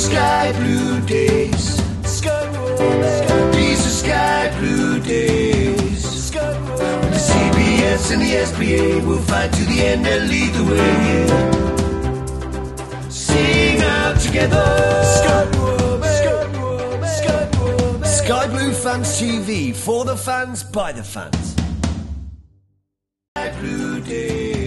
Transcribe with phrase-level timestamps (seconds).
[0.00, 1.76] sky blue days.
[3.56, 6.32] These are sky blue days.
[6.32, 10.92] When the CBS and the SBA will fight to the end and lead the way.
[11.08, 11.32] Yeah.
[13.10, 14.66] Sing out together.
[18.20, 21.56] Sky Blue Fans TV for the fans by the fans.
[23.36, 24.59] Sky Blue days.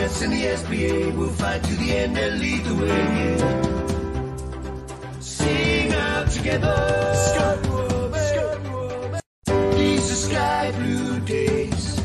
[0.00, 2.88] CBS and the SBA will fight to the end and lead the way.
[2.88, 3.60] Yeah.
[5.20, 7.12] Sing out together.
[9.76, 12.00] These are sky blue days.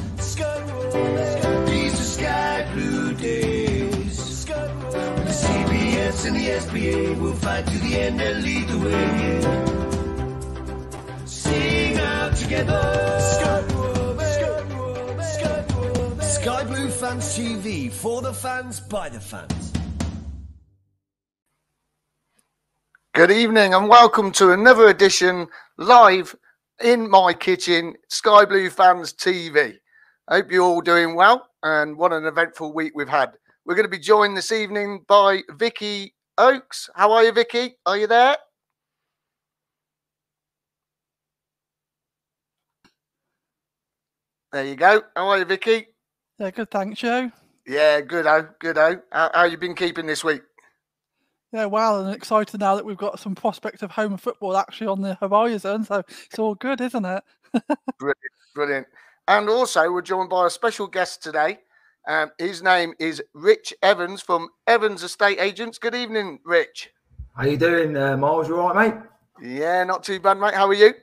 [1.69, 4.45] These are sky blue days.
[4.49, 8.91] When the CBS and the SBA will fight to the end and lead the way.
[8.91, 9.65] Yeah.
[11.25, 13.94] Sing out together.
[16.45, 19.73] Sky Blue Fans TV for the fans by the fans.
[23.15, 25.47] Good evening and welcome to another edition
[25.79, 26.35] live
[26.83, 29.77] in my kitchen, Sky Blue Fans TV.
[30.29, 33.31] Hope you're all doing well and what an eventful week we've had.
[33.65, 36.91] We're going to be joined this evening by Vicky Oakes.
[36.93, 37.77] How are you, Vicky?
[37.87, 38.37] Are you there?
[44.51, 45.01] There you go.
[45.15, 45.87] How are you, Vicky?
[46.39, 46.69] Yeah, good.
[46.69, 47.31] Thanks, Joe.
[47.65, 48.27] Yeah, good.
[48.27, 48.77] Oh, good.
[48.77, 50.41] Oh, how, how you been keeping this week?
[51.51, 55.01] Yeah, well, and excited now that we've got some prospect of home football actually on
[55.01, 55.85] the horizon.
[55.85, 57.23] So it's all good, isn't it?
[57.99, 58.17] Brilliant,
[58.53, 58.87] brilliant.
[59.29, 61.59] And also, we're joined by a special guest today.
[62.05, 65.77] Um, his name is Rich Evans from Evans Estate Agents.
[65.77, 66.91] Good evening, Rich.
[67.35, 68.49] How you doing, uh, Miles?
[68.49, 69.01] You all right, mate?
[69.41, 70.53] Yeah, not too bad, mate.
[70.53, 70.93] How are you?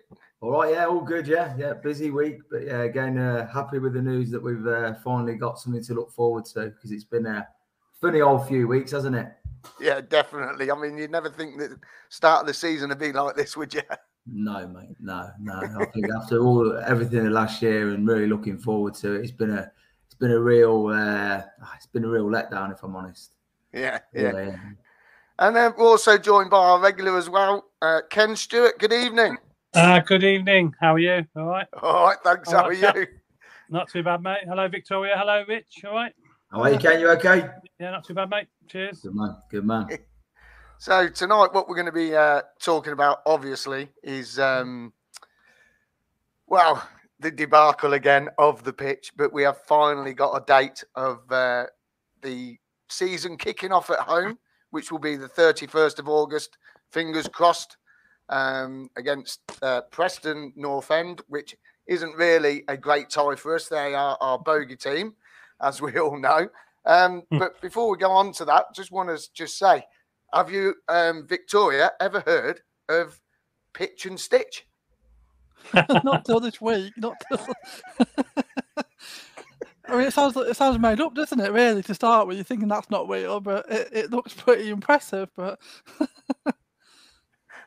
[0.43, 1.73] All right, yeah, all good, yeah, yeah.
[1.73, 5.61] Busy week, but yeah, again, uh, happy with the news that we've uh, finally got
[5.61, 7.47] something to look forward to because it's been a
[8.01, 9.29] funny old few weeks, hasn't it?
[9.81, 10.69] Yeah, definitely.
[10.69, 13.73] I mean, you'd never think that start of the season would be like this, would
[13.73, 13.83] you?
[14.25, 15.55] No, mate, no, no.
[15.55, 19.51] I think after all everything last year and really looking forward to it, it's been
[19.51, 19.69] a
[20.07, 21.43] it's been a real uh,
[21.75, 23.33] it's been a real letdown, if I'm honest.
[23.73, 24.31] Yeah, yeah.
[24.31, 24.57] yeah.
[25.41, 28.79] And then we're also joined by our regular as well, uh, Ken Stewart.
[28.79, 29.39] Good evening.
[29.75, 30.75] Uh, good evening.
[30.81, 31.25] How are you?
[31.35, 31.67] All right.
[31.83, 32.19] All right.
[32.23, 32.49] Thanks.
[32.49, 33.07] All How right, are you?
[33.71, 34.41] Not too bad, mate.
[34.47, 35.15] Hello, Victoria.
[35.17, 35.83] Hello, Rich.
[35.87, 36.13] All right.
[36.51, 37.01] How are you, Ken?
[37.01, 37.49] You okay?
[37.81, 38.49] Yeah, not too bad, mate.
[38.69, 39.01] Cheers.
[39.01, 39.37] Good man.
[39.51, 39.89] Good man.
[40.79, 44.93] So tonight, what we're going to be uh, talking about, obviously, is um,
[46.49, 46.85] well
[47.21, 49.13] the debacle again of the pitch.
[49.17, 51.67] But we have finally got a date of uh,
[52.21, 52.59] the
[52.89, 54.41] season kicking off at home,
[54.71, 56.59] which will be the thirty first of August.
[56.91, 57.77] Fingers crossed
[58.29, 61.57] um, against uh, Preston North End, which
[61.87, 63.69] isn't really a great tie for us.
[63.69, 65.15] They are our bogey team,
[65.61, 66.49] as we all know.
[66.85, 69.85] Um, but before we go on to that, just want to just say,
[70.35, 73.21] have you, um, Victoria, ever heard of
[73.73, 74.67] pitch and stitch?
[76.05, 76.93] not till this week.
[76.97, 77.47] Not till.
[79.89, 81.53] I mean, it sounds it sounds made up, doesn't it?
[81.53, 85.29] Really, to start with, you're thinking that's not real, but it, it looks pretty impressive.
[85.37, 85.61] But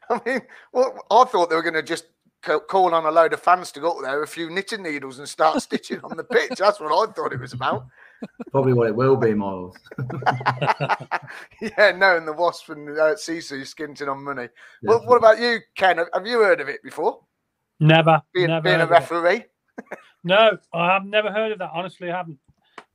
[0.09, 2.05] I mean, well, I thought they were going to just
[2.67, 5.27] call on a load of fans to go up there, a few knitting needles, and
[5.27, 6.57] start stitching on the pitch.
[6.59, 7.87] That's what I thought it was about.
[8.51, 9.75] Probably what it will be, Miles.
[11.61, 14.47] yeah, knowing the wasp and uh, Sisu skinting on money.
[14.83, 15.97] Well, what about you, Ken?
[15.97, 17.19] Have- Have you heard of it before?
[17.79, 18.21] Never.
[18.33, 18.93] Being, never being a heard of it.
[18.93, 19.45] referee?
[20.23, 21.71] No, I have never heard of that.
[21.73, 22.39] Honestly, I haven't.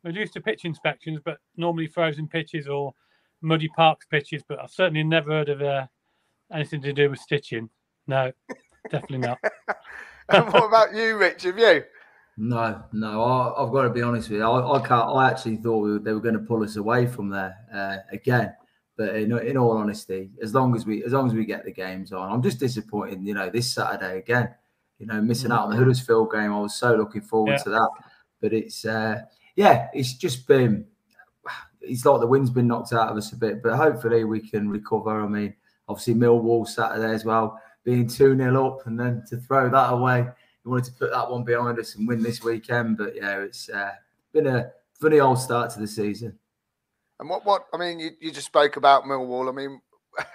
[0.02, 2.94] We're used to pitch inspections, but normally frozen pitches or
[3.42, 4.42] muddy parks pitches.
[4.48, 5.86] But I've certainly never heard of uh,
[6.52, 7.68] anything to do with stitching.
[8.06, 8.32] No,
[8.90, 9.38] definitely not.
[10.28, 11.44] and what about you, Rich?
[11.44, 11.82] Have you?
[12.36, 13.22] No, no.
[13.22, 14.44] I, I've got to be honest with you.
[14.44, 15.10] I, I can't.
[15.10, 18.54] I actually thought we they were going to pull us away from there uh, again.
[18.96, 21.72] But in, in all honesty, as long as we as long as we get the
[21.72, 23.22] games on, I'm just disappointed.
[23.22, 24.54] You know, this Saturday again.
[24.98, 26.52] You know, missing out on the Huddersfield game.
[26.52, 27.58] I was so looking forward Yeah.
[27.58, 27.90] to that.
[28.40, 29.22] But it's uh,
[29.56, 30.86] yeah, it's just been.
[31.82, 34.68] It's like the wind's been knocked out of us a bit, but hopefully we can
[34.68, 35.22] recover.
[35.22, 35.54] I mean,
[35.90, 40.26] obviously Millwall Saturday as well, being two 0 up, and then to throw that away
[40.64, 42.98] we wanted to put that one behind us and win this weekend.
[42.98, 43.92] But yeah, it's uh,
[44.32, 44.70] been a
[45.00, 46.38] funny old start to the season.
[47.18, 47.44] And what?
[47.44, 47.66] What?
[47.72, 49.48] I mean, you, you just spoke about Millwall.
[49.48, 49.80] I mean,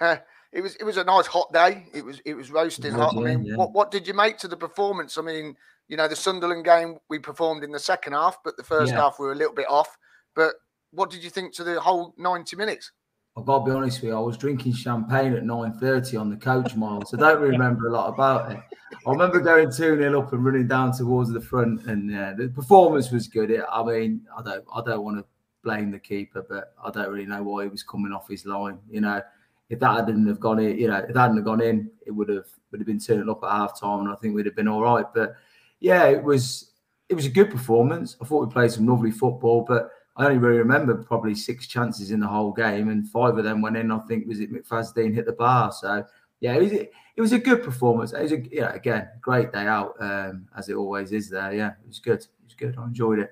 [0.52, 1.86] it was it was a nice hot day.
[1.92, 3.16] It was it was roasting hot.
[3.16, 3.56] I mean, yeah.
[3.56, 5.18] what what did you make to the performance?
[5.18, 5.56] I mean,
[5.88, 9.00] you know, the Sunderland game we performed in the second half, but the first Yeah.
[9.00, 9.96] half we were a little bit off.
[10.34, 10.54] But
[10.90, 12.90] what did you think to the whole ninety minutes?
[13.36, 16.36] I've got to be honest with you, I was drinking champagne at 9.30 on the
[16.36, 17.12] coach miles.
[17.12, 18.58] I don't remember a lot about it.
[19.06, 23.10] I remember going 2-0 up and running down towards the front and uh, the performance
[23.10, 23.50] was good.
[23.50, 25.24] It, I mean, I don't I don't want to
[25.62, 28.78] blame the keeper, but I don't really know why he was coming off his line.
[28.88, 29.20] You know,
[29.68, 32.12] if that hadn't have gone in, you know, if that hadn't have gone in, it
[32.12, 34.56] would have would have been turning up at half time, and I think we'd have
[34.56, 35.04] been all right.
[35.14, 35.34] But
[35.80, 36.70] yeah, it was
[37.08, 38.16] it was a good performance.
[38.20, 42.10] I thought we played some lovely football, but I only really remember probably six chances
[42.10, 43.90] in the whole game, and five of them went in.
[43.90, 45.72] I think was it McFadzean hit the bar.
[45.72, 46.04] So
[46.40, 48.12] yeah, it was it was a good performance.
[48.12, 51.52] It was a, yeah, again, great day out um, as it always is there.
[51.52, 52.20] Yeah, it was good.
[52.20, 52.76] It was good.
[52.78, 53.30] I enjoyed it.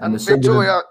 [0.00, 0.82] And, and Victoria.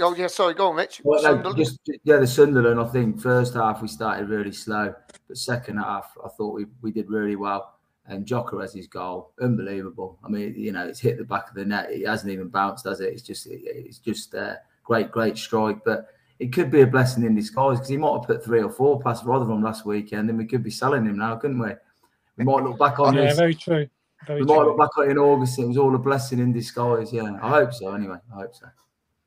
[0.00, 1.00] Oh yeah, sorry, go on, Mitch.
[1.02, 2.78] Well, no, just, yeah, the Sunderland.
[2.78, 4.94] I think first half we started really slow,
[5.26, 7.77] but second half I thought we, we did really well.
[8.08, 10.18] And Gyökeres his goal, unbelievable.
[10.24, 11.90] I mean, you know, it's hit the back of the net.
[11.90, 13.12] It hasn't even bounced, has it?
[13.12, 15.84] It's just, it's just a uh, great, great strike.
[15.84, 16.08] But
[16.38, 19.00] it could be a blessing in disguise because he might have put three or four
[19.00, 21.72] past Rotherham last weekend, and we could be selling him now, couldn't we?
[22.36, 23.30] We might look back on yeah, this.
[23.32, 23.88] Yeah, very true.
[24.26, 24.56] Very we true.
[24.56, 25.58] might look back on it in August.
[25.58, 27.12] It was all a blessing in disguise.
[27.12, 27.92] Yeah, I hope so.
[27.92, 28.66] Anyway, I hope so.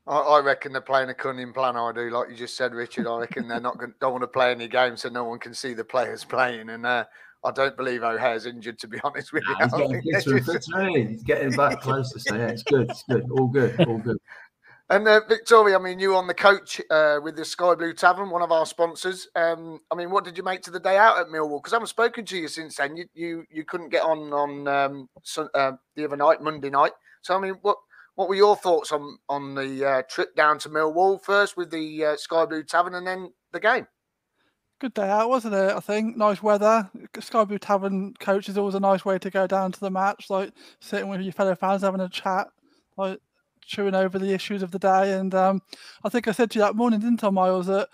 [0.06, 1.76] I, I reckon they're playing a cunning plan.
[1.76, 3.06] I do, like you just said, Richard.
[3.06, 5.54] I reckon they're not going, don't want to play any games so no one can
[5.54, 7.04] see the players playing, and uh,
[7.44, 9.56] I don't believe O'Hare's injured, to be honest with you.
[9.58, 12.18] Nah, he's, getting fitter, he's getting back closer.
[12.18, 12.90] So yeah, it's good.
[12.90, 13.28] It's good.
[13.30, 13.80] All good.
[13.86, 14.18] All good.
[14.90, 18.28] And uh, Victoria, I mean, you on the coach uh, with the Sky Blue Tavern,
[18.28, 19.26] one of our sponsors.
[19.34, 21.62] Um, I mean, what did you make to the day out at Millwall?
[21.62, 22.96] Because I haven't spoken to you since then.
[22.96, 26.92] You you, you couldn't get on on um, so, uh, the other night, Monday night.
[27.22, 27.78] So I mean, what
[28.16, 32.04] what were your thoughts on on the uh, trip down to Millwall first with the
[32.04, 33.86] uh, Sky Blue Tavern and then the game?
[34.82, 35.70] Good day out, wasn't it?
[35.70, 36.90] I think nice weather.
[37.20, 40.28] Sky Blue Tavern coach is always a nice way to go down to the match,
[40.28, 42.48] like sitting with your fellow fans, having a chat,
[42.96, 43.20] like
[43.64, 45.12] chewing over the issues of the day.
[45.12, 45.62] And um,
[46.02, 47.90] I think I said to you that morning, didn't I, Miles, that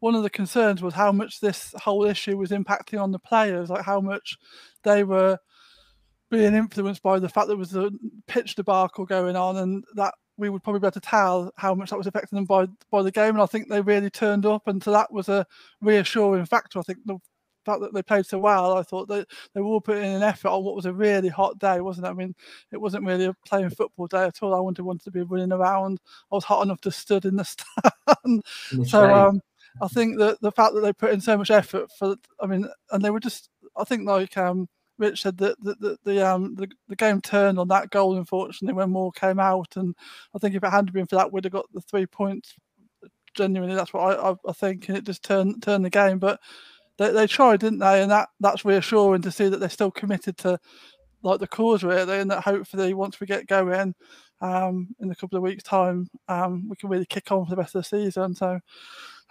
[0.00, 3.70] one of the concerns was how much this whole issue was impacting on the players,
[3.70, 4.36] like how much
[4.82, 5.38] they were
[6.28, 7.92] being influenced by the fact there was a
[8.26, 11.90] pitch debacle going on, and that we would probably be able to tell how much
[11.90, 13.34] that was affecting them by by the game.
[13.34, 15.46] And I think they really turned up, and so that was a
[15.80, 16.80] reassuring factor.
[16.80, 17.18] I think the
[17.64, 20.22] fact that they played so well, I thought that they were all putting in an
[20.24, 22.10] effort on what was a really hot day, wasn't it?
[22.10, 22.34] I mean,
[22.72, 24.52] it wasn't really a playing football day at all.
[24.52, 26.00] I wanted wanted to be running around.
[26.32, 27.44] I was hot enough to stood in the
[28.24, 28.42] stand.
[28.88, 29.40] so um,
[29.80, 32.68] I think that the fact that they put in so much effort for, I mean,
[32.90, 34.68] and they were just, I think like um,
[34.98, 38.74] Rich said that the, the, the um the, the game turned on that goal unfortunately
[38.74, 39.94] when Moore came out and
[40.34, 42.54] I think if it hadn't been for that we'd have got the three points.
[43.34, 46.38] Genuinely that's what I, I, I think and it just turned turned the game but
[46.98, 48.02] they, they tried didn't they?
[48.02, 50.58] And that that's reassuring to see that they're still committed to
[51.22, 53.94] like the cause really and that hopefully once we get going
[54.40, 57.56] um in a couple of weeks time um we can really kick on for the
[57.56, 58.34] rest of the season.
[58.34, 58.60] So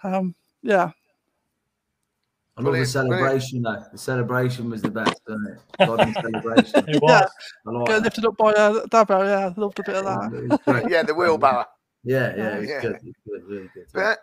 [0.02, 0.90] um yeah
[2.56, 3.82] I love the celebration though.
[3.90, 5.86] The celebration was the best, wasn't it?
[5.86, 6.84] God celebration.
[6.88, 7.10] it was.
[7.66, 7.72] Yeah.
[7.72, 9.52] Like Get lifted up by uh, Dabo, yeah.
[9.56, 10.86] Loved a bit of that.
[10.90, 11.64] yeah, the wheelbarrow.
[12.04, 12.80] Yeah, yeah, it was yeah.
[12.80, 12.92] good.
[12.92, 13.86] It was good, really good.
[13.94, 14.18] But,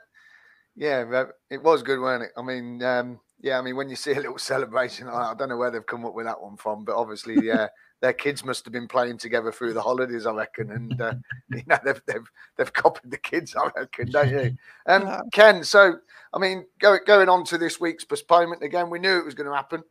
[0.75, 2.31] yeah, it was good, wasn't it?
[2.37, 5.49] I mean, um, yeah, I mean, when you see a little celebration, I, I don't
[5.49, 7.67] know where they've come up with that one from, but obviously, yeah,
[8.01, 11.13] their kids must have been playing together through the holidays, I reckon, and uh,
[11.49, 14.57] you know they've, they've they've copied the kids, I reckon, don't you?
[14.87, 15.21] Um, yeah.
[15.31, 15.95] Ken, so
[16.33, 19.49] I mean, go, going on to this week's postponement again, we knew it was going
[19.49, 19.83] to happen.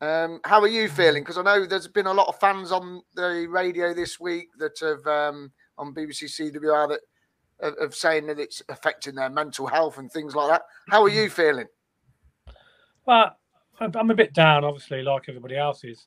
[0.00, 1.22] Um, how are you feeling?
[1.22, 4.78] Because I know there's been a lot of fans on the radio this week that
[4.80, 7.00] have um, on BBC CWR that
[7.60, 10.62] of, of saying that it's affecting their mental health and things like that.
[10.90, 11.66] How are you feeling?
[13.06, 13.36] Well,
[13.80, 16.06] I'm a bit down, obviously, like everybody else is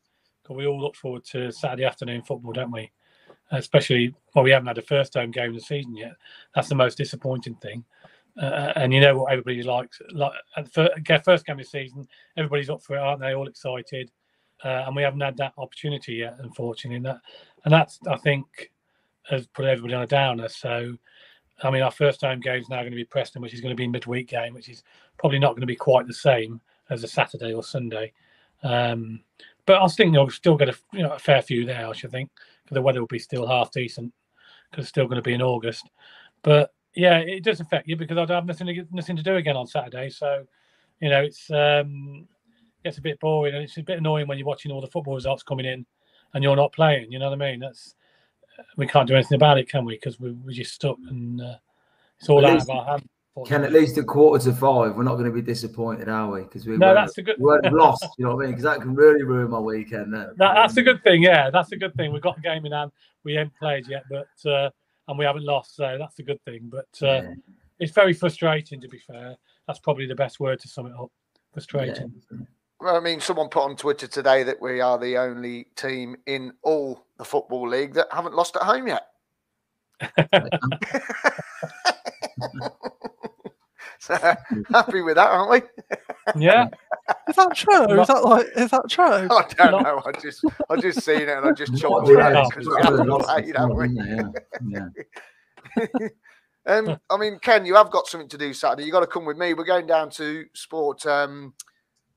[0.49, 2.89] we all look forward to Saturday afternoon football, don't we?
[3.51, 6.13] Especially, well, we haven't had a first home game of the season yet.
[6.55, 7.83] That's the most disappointing thing.
[8.39, 9.99] Uh, and you know what everybody likes.
[10.11, 13.33] Like at the first game of the season, everybody's up for it, aren't they?
[13.33, 14.11] All excited,
[14.63, 16.97] uh, and we haven't had that opportunity yet, unfortunately.
[16.97, 17.21] And that,
[17.65, 18.71] and that's I think
[19.23, 20.47] has put everybody on a downer.
[20.49, 20.95] So,
[21.63, 23.75] I mean, our first home game is now going to be Preston, which is going
[23.75, 24.83] to be a midweek game, which is
[25.17, 28.13] probably not going to be quite the same as a Saturday or Sunday.
[28.63, 29.21] Um,
[29.65, 31.87] but I think you'll still get a you know a fair few there.
[31.87, 32.29] I should think
[32.63, 34.13] because the weather will be still half decent
[34.69, 35.89] because it's still going to be in August.
[36.43, 39.55] But yeah, it does affect you because I have nothing to nothing to do again
[39.55, 40.09] on Saturday.
[40.09, 40.45] So
[40.99, 42.27] you know it's um
[42.83, 45.15] it's a bit boring and it's a bit annoying when you're watching all the football
[45.15, 45.85] results coming in
[46.33, 47.11] and you're not playing.
[47.11, 47.59] You know what I mean?
[47.59, 47.93] That's
[48.77, 49.93] we can't do anything about it, can we?
[49.93, 51.57] Because we, we're just stuck and uh,
[52.19, 53.03] it's all out of our hands.
[53.45, 54.95] Can at least a quarter to five.
[54.95, 56.41] We're not going to be disappointed, are we?
[56.41, 57.35] Because we no, that's a good.
[57.37, 58.07] We weren't lost.
[58.17, 58.55] You know what I mean?
[58.55, 60.11] Because that can really ruin my weekend.
[60.11, 60.29] Then.
[60.37, 61.21] That, that's a good thing.
[61.21, 62.11] Yeah, that's a good thing.
[62.11, 62.91] We've got the game in hand.
[63.23, 64.71] We haven't played yet, but uh,
[65.07, 66.71] and we haven't lost, so that's a good thing.
[66.71, 67.33] But uh, yeah.
[67.79, 69.35] it's very frustrating, to be fair.
[69.67, 71.11] That's probably the best word to sum it up.
[71.53, 72.13] Frustrating.
[72.31, 72.37] Yeah.
[72.79, 76.53] Well, I mean, someone put on Twitter today that we are the only team in
[76.61, 79.07] all the football league that haven't lost at home yet.
[83.99, 84.15] so
[84.71, 85.61] happy with that, aren't we?
[86.41, 86.67] Yeah,
[87.29, 87.99] Is that true?
[88.01, 88.47] Is that like?
[88.55, 89.05] Is that true?
[89.13, 90.01] I don't Not- know.
[90.05, 92.67] I just I just seen it and I just Might chuckled at it it's because
[92.67, 93.75] it's we haven't lots of played, have we?
[93.87, 94.47] fun, isn't it?
[94.67, 94.87] Yeah,
[95.99, 96.07] yeah.
[96.65, 98.83] Um, I mean, Ken, you have got something to do Saturday.
[98.83, 99.53] You got to come with me.
[99.53, 101.53] We're going down to support um,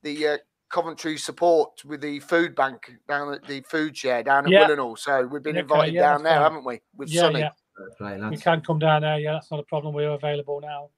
[0.03, 0.37] the uh,
[0.69, 4.67] Coventry support with the food bank down at the food share down at Yeah.
[4.67, 4.99] Willenhall.
[4.99, 6.41] So we've been Okay, invited yeah, down there, fine.
[6.41, 6.81] haven't we?
[6.97, 7.39] With yeah, Sonny.
[7.39, 7.49] yeah.
[7.77, 9.19] Fair play, We can come down there.
[9.19, 9.93] Yeah, that's not a problem.
[9.93, 10.89] We're available now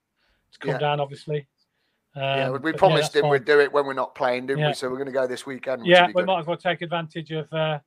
[0.53, 0.77] to come Yeah.
[0.79, 1.45] down, obviously.
[2.15, 3.31] Yeah, Um, we but yeah, promised him fine.
[3.31, 4.67] we'd do it when we're not playing, didn't Yeah.
[4.69, 4.73] we?
[4.73, 5.81] So we're going to go this weekend.
[5.81, 6.25] which Yeah, we good.
[6.25, 7.79] might as well take advantage of uh,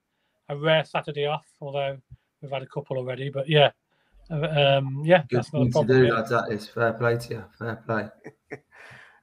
[0.49, 1.97] a rare Saturday off, although
[2.43, 3.31] we've had a couple already.
[3.31, 3.71] But yeah,
[4.29, 6.13] Uh, um, yeah, Good that's not a thing to do, yeah.
[6.15, 6.31] lads.
[6.31, 7.45] That is fair play to you.
[7.59, 8.09] Fair play.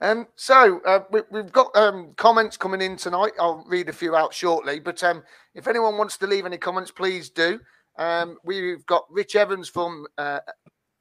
[0.02, 3.32] Um, so uh, we, we've got um, comments coming in tonight.
[3.40, 4.82] I'll read a few out shortly.
[4.82, 5.24] But um,
[5.56, 7.58] if anyone wants to leave any comments, please do.
[7.98, 10.40] Um, we've got Rich Evans from uh,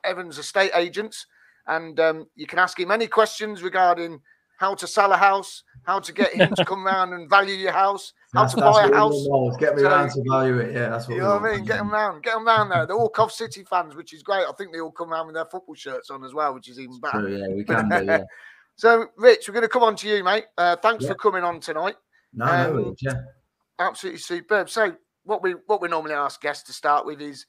[0.05, 1.27] Evans Estate Agents,
[1.67, 4.21] and um, you can ask him any questions regarding
[4.59, 7.73] how to sell a house, how to get him to come round and value your
[7.73, 9.27] house, how That's- to buy a house.
[9.59, 10.73] Get me So- around to value it.
[10.75, 11.65] Yeah, that's what You know what I mean?
[11.65, 12.87] Get them round, get them round there.
[12.87, 14.45] They're all Cov City fans, which is great.
[14.49, 16.79] I think they all come round with their football shirts on as well, which is
[16.79, 17.21] even better.
[17.23, 18.05] True, yeah, we can do.
[18.05, 18.23] Yeah.
[18.77, 20.45] So, Rich, we're going to come on to you, mate.
[20.57, 21.11] Uh, thanks Yeah.
[21.11, 21.97] for coming on tonight.
[22.33, 23.15] No, Um, no, yeah.
[23.79, 24.71] Absolutely superb.
[24.71, 27.47] So, what we what we normally ask guests to start with is,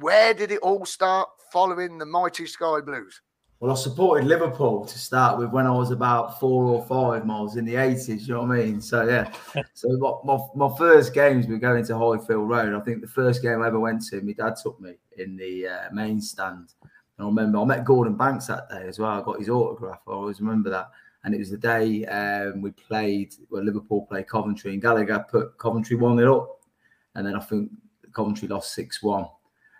[0.00, 3.20] where did it all start following the mighty Sky Blues?
[3.60, 7.56] Well, I supported Liverpool to start with when I was about four or five miles
[7.56, 8.80] in the 80s, you know what I mean?
[8.80, 9.32] So, yeah.
[9.74, 12.74] so, my, my, my first games were going to Highfield Road.
[12.74, 15.68] I think the first game I ever went to, my dad took me in the
[15.68, 16.74] uh, main stand.
[16.82, 19.18] And I remember I met Gordon Banks that day as well.
[19.18, 20.00] I got his autograph.
[20.08, 20.90] I always remember that.
[21.22, 25.56] And it was the day um, we played, well, Liverpool played Coventry, and Gallagher put
[25.58, 26.60] Coventry 1 0 up.
[27.14, 27.70] And then I think
[28.12, 29.24] Coventry lost 6 1.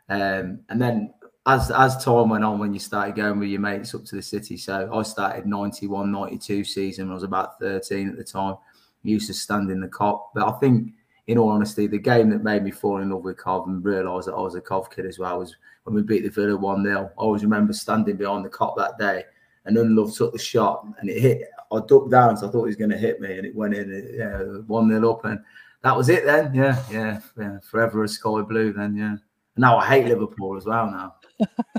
[0.09, 1.12] Um, and then
[1.46, 4.22] as as time went on, when you started going with your mates up to the
[4.22, 7.10] city, so I started 91, 92 season.
[7.10, 8.56] I was about 13 at the time.
[9.02, 10.32] used to stand in the cop.
[10.34, 10.92] But I think,
[11.26, 14.26] in all honesty, the game that made me fall in love with Cov and realise
[14.26, 16.84] that I was a Cov kid as well was when we beat the Villa 1
[16.84, 17.10] 0.
[17.18, 19.24] I always remember standing behind the cop that day
[19.64, 21.48] and Ndlovu took the shot and it hit.
[21.72, 23.74] I ducked down, so I thought he was going to hit me, and it went
[23.74, 23.92] in.
[23.92, 25.24] It, yeah, 1 0 up.
[25.24, 25.40] And
[25.82, 26.54] that was it then.
[26.54, 27.58] Yeah, yeah, yeah.
[27.60, 29.16] Forever a sky blue then, yeah.
[29.56, 31.14] Now I hate Liverpool as well now.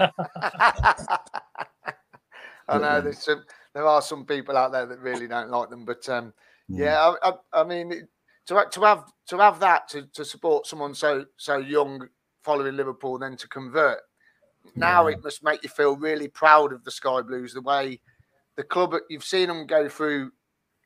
[2.67, 3.43] I know there's some,
[3.73, 6.33] there are some people out there that really don't like them, but um,
[6.69, 8.07] yeah, I, I, I mean,
[8.47, 12.07] to to have to have that to, to support someone so so young
[12.43, 13.99] following Liverpool, then to convert.
[14.75, 15.13] Now Yeah.
[15.13, 17.99] it must make you feel really proud of the Sky Blues, the way
[18.55, 20.31] the club you've seen them go through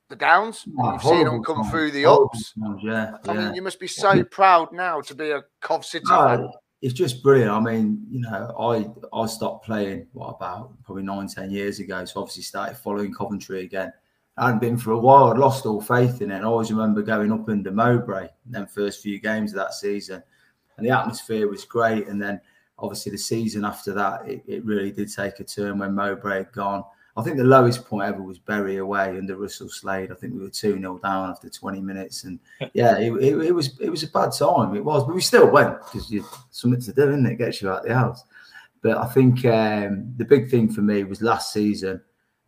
[0.09, 2.53] the downs, Oh, you've seen them come times, through the ups.
[2.53, 3.45] times, Yeah, I yeah.
[3.45, 6.49] mean, you must be so proud now to be a Cov City fan.
[6.81, 7.51] It's just brilliant.
[7.51, 12.05] I mean, you know, I I stopped playing what about probably nine, ten years ago.
[12.05, 13.91] So obviously started following Coventry again.
[14.37, 15.25] I hadn't been for a while.
[15.25, 16.35] I'd lost all faith in it.
[16.35, 19.73] And I always remember going up under Mowbray in them first few games of that
[19.73, 20.23] season.
[20.77, 22.07] And the atmosphere was great.
[22.07, 22.39] And then
[22.77, 26.51] obviously the season after that, it, it really did take a turn when Mowbray had
[26.53, 26.85] gone.
[27.19, 30.11] I think the lowest point ever was Bury away under Russell Slade.
[30.11, 32.23] I think we were 2 0 down after 20 minutes.
[32.23, 32.39] And
[32.73, 34.75] yeah, it, it, it was it was a bad time.
[34.75, 37.35] It was, but we still went because you something to do, isn't it?
[37.35, 38.23] Gets you out the house.
[38.81, 42.01] But I think um, the big thing for me was last season.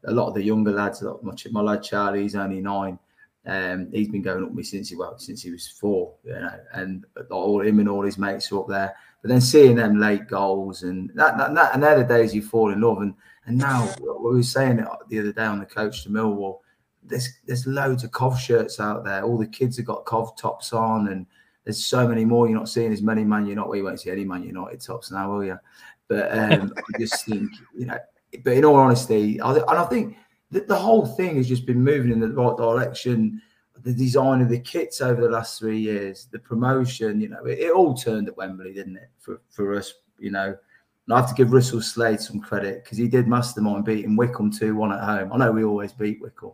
[0.06, 2.98] A lot of the younger lads, like my, my lad Charlie, he's only nine.
[3.46, 6.34] Um, he's been going up with me since he well since he was four, you
[6.34, 8.96] know, and all him and all his mates are up there.
[9.22, 12.42] But then seeing them late goals and that, that, that and they're the days you
[12.42, 13.02] fall in love.
[13.02, 16.60] And and now we were saying it the other day on the coach to Millwall.
[17.04, 19.24] There's there's loads of Cov shirts out there.
[19.24, 21.26] All the kids have got Cov tops on, and
[21.64, 22.48] there's so many more.
[22.48, 23.68] You're not seeing as many Man United.
[23.68, 25.58] Well, you won't see any Man United tops now, will you?
[26.08, 27.98] But um, I just think you know.
[28.44, 30.16] But in all honesty, I, and I think
[30.52, 33.42] that the whole thing has just been moving in the right direction.
[33.84, 37.58] The design of the kits over the last three years, the promotion, you know, it,
[37.58, 39.10] it all turned at Wembley, didn't it?
[39.18, 40.56] For for us, you know.
[41.08, 44.52] And I have to give Russell Slade some credit because he did mastermind beating Wycombe
[44.52, 45.34] 2 1 at home.
[45.34, 46.54] I know we always beat Wycombe,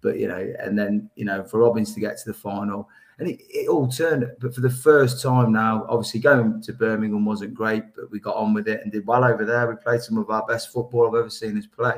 [0.00, 2.88] but you know, and then, you know, for Robins to get to the final,
[3.18, 4.30] and it, it all turned.
[4.40, 8.36] But for the first time now, obviously going to Birmingham wasn't great, but we got
[8.36, 9.66] on with it and did well over there.
[9.66, 11.94] We played some of our best football I've ever seen us play.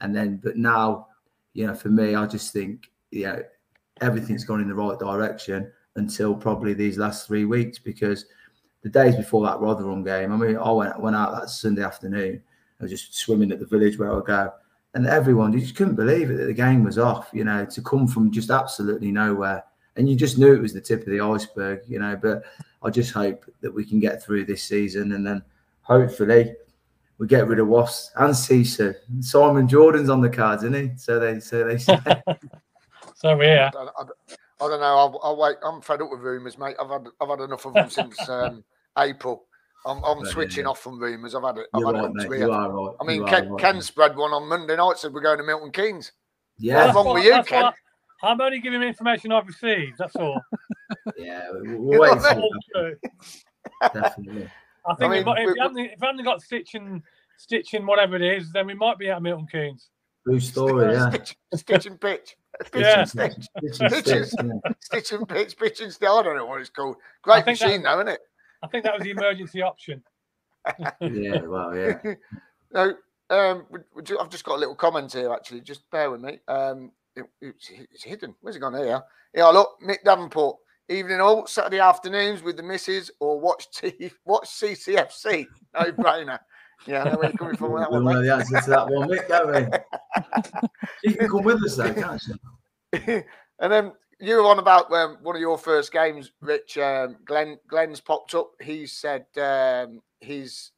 [0.00, 1.08] And then, but now,
[1.52, 3.42] you know, for me, I just think, you know,
[4.00, 8.26] everything's gone in the right direction until probably these last three weeks because
[8.82, 12.42] the days before that Rotherham game, I mean, I went went out that Sunday afternoon.
[12.80, 14.52] I was just swimming at the village where I go,
[14.94, 17.28] and everyone you just couldn't believe it that the game was off.
[17.32, 19.64] You know, to come from just absolutely nowhere,
[19.96, 21.80] and you just knew it was the tip of the iceberg.
[21.86, 22.42] You know, but
[22.82, 25.42] I just hope that we can get through this season, and then
[25.82, 26.54] hopefully
[27.18, 28.94] we get rid of Wasps and Sisu.
[29.20, 30.96] Simon Jordan's on the cards, isn't he?
[30.96, 31.98] So they so they say.
[33.14, 34.12] So yeah, I, don't-
[34.62, 34.86] I don't know.
[34.86, 35.56] I'll, I'll wait.
[35.62, 36.76] I'm fed up with rumours, mate.
[36.80, 38.64] I've had I've had enough of them since um,
[38.98, 39.44] April.
[39.86, 40.70] I'm, I'm Yeah, switching yeah.
[40.70, 41.34] off from rumours.
[41.34, 41.66] I've had it.
[41.72, 42.94] I've You're had right, up to You are right.
[43.00, 43.60] I mean, you Ken, right.
[43.60, 44.98] Ken spread one on Monday night.
[44.98, 46.12] Said we're going to Milton Keynes.
[46.58, 47.62] Yeah, What's wrong with you, Ken?
[47.64, 47.74] what-
[48.22, 49.96] I'm only giving information I've received.
[49.96, 50.38] That's all.
[51.16, 51.48] yeah.
[51.52, 52.12] We'll, we'll wait.
[52.12, 52.98] I for
[53.82, 54.50] All Definitely.
[54.86, 57.02] I think I we might, if, we- we haven't, if we haven't got stitching,
[57.38, 59.88] stitching whatever it is, then we might be at Milton Keynes.
[60.26, 60.92] Blue story.
[60.92, 61.08] Yeah.
[61.08, 62.36] Stitch, stitch and pitch.
[62.70, 63.00] Pitch Yeah.
[63.00, 63.32] and stitch.
[63.32, 64.34] Stitch and Pitches.
[64.38, 64.72] yeah.
[64.80, 65.56] Stitch and pitch.
[65.56, 66.08] Pitch and stitch.
[66.08, 66.96] I don't know what it's called.
[67.22, 68.20] Great think machine, though, isn't it?
[68.62, 70.02] I think that was the emergency option.
[71.00, 71.40] Yeah.
[71.42, 71.98] Well, yeah.
[72.72, 72.94] no,
[73.30, 75.32] um, would- would you- I've just got a little comment here.
[75.32, 76.38] Actually, just bear with me.
[76.48, 78.34] Um, it- it's, it's hidden.
[78.42, 79.02] Where's it gone here?
[79.34, 80.58] Yeah, look, Mick Davenport.
[80.90, 85.46] Evening all Saturday afternoons with the missus, or watch T, watch CCFC.
[85.72, 86.40] No brainer.
[86.86, 88.04] Yeah, I know where you're coming from with that we one.
[88.14, 88.26] know mate.
[88.26, 89.52] the answer to that one, Mick, don't
[91.02, 91.10] we?
[91.10, 92.22] You can come with us, though, can't
[93.06, 93.22] you?
[93.60, 96.78] and then you were on about um, one of your first games, Rich.
[96.78, 98.50] Um, Glenn Glenn's popped up.
[98.60, 100.70] He said um, his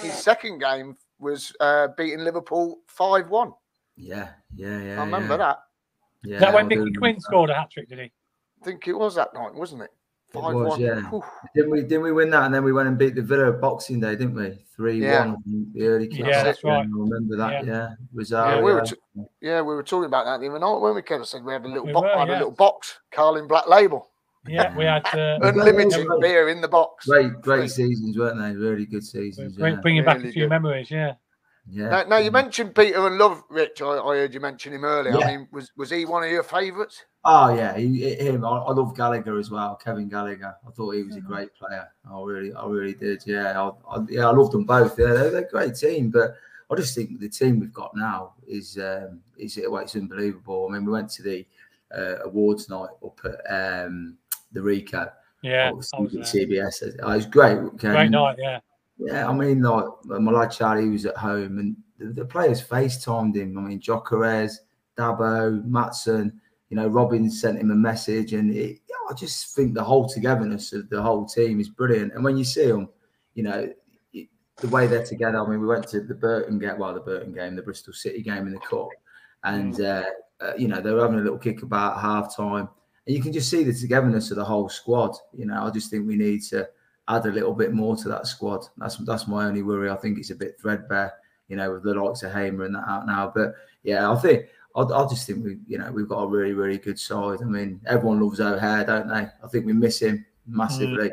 [0.00, 3.52] his second game was uh, beating Liverpool five one.
[3.96, 5.00] Yeah, yeah, yeah.
[5.00, 5.36] I remember yeah.
[5.36, 5.58] that.
[6.24, 7.88] Yeah, that when I Mickey Quinn scored a hat trick?
[7.88, 8.04] Did he?
[8.60, 9.90] I think it was that night, wasn't it?
[10.30, 10.80] It Five was, one.
[10.80, 11.10] yeah.
[11.54, 11.80] Didn't we?
[11.82, 12.44] Didn't we win that?
[12.44, 14.58] And then we went and beat the Villa Boxing Day, didn't we?
[14.76, 15.28] Three Yeah.
[15.28, 15.70] one.
[15.74, 16.28] The early kicks.
[16.28, 16.80] Yeah, that's right.
[16.80, 17.64] I remember that.
[17.64, 17.72] Yeah.
[17.72, 18.56] Yeah, Rosario.
[18.58, 18.80] Yeah, we were.
[18.82, 18.96] T-
[19.40, 21.02] yeah, we were talking about that the other night, weren't we?
[21.02, 22.04] Kevin said we had a little We box.
[22.04, 24.06] were, had a little box, Carling Black Label,
[24.46, 27.06] Yeah, we had uh, unlimited beer in the box.
[27.06, 28.52] great, great seasons, weren't they?
[28.54, 29.56] Really good seasons.
[29.56, 30.50] bring, Yeah, bringing back Really a few good.
[30.50, 30.90] memories.
[30.90, 31.14] Yeah,
[31.70, 31.88] yeah.
[31.88, 33.82] Now, now you mentioned Peter Ndlovu, Rich.
[33.82, 35.18] I, I heard you mention him earlier.
[35.18, 35.26] Yeah.
[35.26, 37.04] I mean, was was he one of your favourites?
[37.24, 38.44] Oh yeah, he, him.
[38.44, 39.76] I, I love Gallagher as well.
[39.76, 40.54] Kevin Gallagher.
[40.66, 41.88] I thought he was a great player.
[42.10, 43.22] I really, I really did.
[43.26, 44.98] Yeah, I, I, yeah, I loved them both.
[44.98, 46.10] Yeah, they're, they're a great team.
[46.10, 46.36] But
[46.70, 50.68] I just think the team we've got now is um, is well, it's unbelievable.
[50.68, 51.46] I mean, we went to the
[51.94, 54.16] uh, awards night up at um,
[54.52, 55.10] the Ricoh.
[55.42, 56.26] yeah, obviously I was with.
[56.26, 56.96] CBS.
[57.02, 57.76] Oh, it was great.
[57.76, 58.36] Great night.
[58.38, 58.60] Yeah,
[58.98, 63.36] Yeah, I mean, like my lad Charlie was at home, and the, the players FaceTimed
[63.36, 63.56] him.
[63.56, 64.54] I mean, Gyökeres,
[64.96, 66.32] Dabo, Maatsen.
[66.70, 70.72] You know, Robin sent him a message, and it, I just think the whole togetherness
[70.72, 72.12] of the whole team is brilliant.
[72.12, 72.88] And when you see them,
[73.34, 73.72] you know,
[74.12, 75.38] it- the way they're together.
[75.38, 78.22] I mean, we went to the Burton game, well, the Burton game, the Bristol City
[78.22, 78.88] game in the cup,
[79.44, 80.04] and uh,
[80.40, 82.68] uh, you know they were having a little kick about half time,
[83.06, 85.16] and you can just see the togetherness of the whole squad.
[85.32, 86.68] You know, I just think we need to
[87.08, 88.66] add a little bit more to that squad.
[88.76, 89.90] That's that's my only worry.
[89.90, 91.14] I think it's a bit threadbare,
[91.48, 93.32] you know, with the likes of Hamer and that out now.
[93.34, 96.52] But yeah, I think I, I just think we, you know, we've got a really
[96.52, 97.38] really good side.
[97.42, 99.26] I mean, everyone loves O'Hare, don't they?
[99.42, 101.08] I think we miss him massively.
[101.08, 101.12] Mm.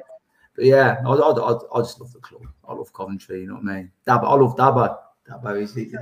[0.56, 2.44] But yeah, I, I, I, I just love the club.
[2.68, 3.42] I love Coventry.
[3.42, 3.92] You know what I mean?
[4.08, 4.98] Dabo, I love Dabo.
[5.30, 5.96] Dabo is he, he-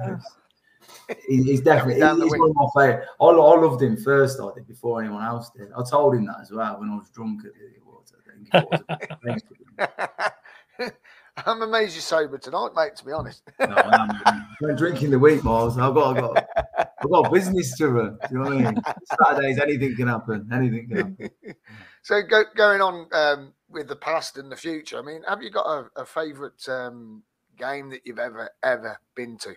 [1.28, 3.08] he's definitely down he's one of my favourite.
[3.20, 4.40] I, I loved him first.
[4.40, 5.70] I did before anyone else did.
[5.78, 8.14] I told him that as well when I was drunk at the awards.
[8.14, 9.44] I think.
[9.80, 10.32] I thought it
[10.80, 10.98] was a bit-
[11.48, 12.96] I'm amazed you're sober tonight, mate.
[12.98, 13.42] To be honest.
[13.60, 14.46] No, I am.
[14.70, 15.80] I'm drinking the week, Miles.
[15.80, 18.18] I've got, I've got, I've got business to run.
[18.22, 18.82] Do you know what I mean?
[19.20, 20.48] Saturdays, anything can happen.
[20.54, 21.30] Anything can happen.
[22.06, 25.00] So go, going on um, with the past and the future.
[25.00, 27.24] I mean, have you got a, a favourite um,
[27.58, 29.56] game that you've ever ever been to?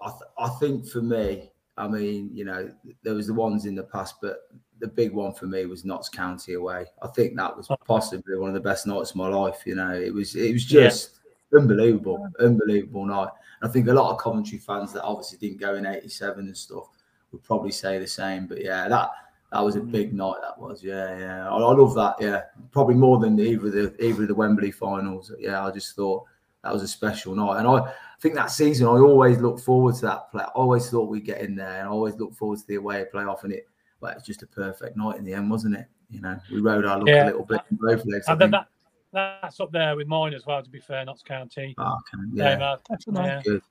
[0.00, 2.70] I, th- I think for me, I mean, you know,
[3.02, 4.36] there was the ones in the past, but
[4.82, 6.86] the big one for me was Notts County away.
[7.00, 9.62] I think that was possibly one of the best nights of my life.
[9.64, 10.88] You know, it was it was Yeah.
[10.88, 11.20] just
[11.56, 13.28] unbelievable, unbelievable night.
[13.60, 16.56] And I think a lot of Coventry fans that obviously didn't go in '87 and
[16.56, 16.88] stuff
[17.30, 18.48] would probably say the same.
[18.48, 19.10] But yeah, that
[19.52, 20.16] that was a big mm.
[20.16, 20.40] night.
[20.42, 21.48] That was, yeah, yeah.
[21.48, 22.16] I, I love that.
[22.18, 22.42] Yeah,
[22.72, 25.30] probably more than either of the either of the Wembley finals.
[25.38, 26.24] Yeah, I just thought
[26.64, 30.02] that was a special night, and I think that season I always looked forward to
[30.02, 30.42] that play.
[30.42, 33.04] I always thought we'd get in there, and I always looked forward to the away
[33.14, 33.44] playoff.
[33.44, 33.68] And it,
[34.02, 35.86] well, it's just a perfect night in the end, wasn't it?
[36.10, 37.24] You know, we rode our luck Yeah.
[37.24, 38.26] a little bit in both legs.
[38.28, 38.66] I and then that
[39.12, 40.62] that's up there with mine as well.
[40.62, 41.74] To be fair, Notts County.
[41.78, 42.76] Oh, ah, okay, um, Yeah, uh, yeah, man.
[42.90, 43.28] Definitely.
[43.28, 43.42] yeah.
[43.44, 43.62] good.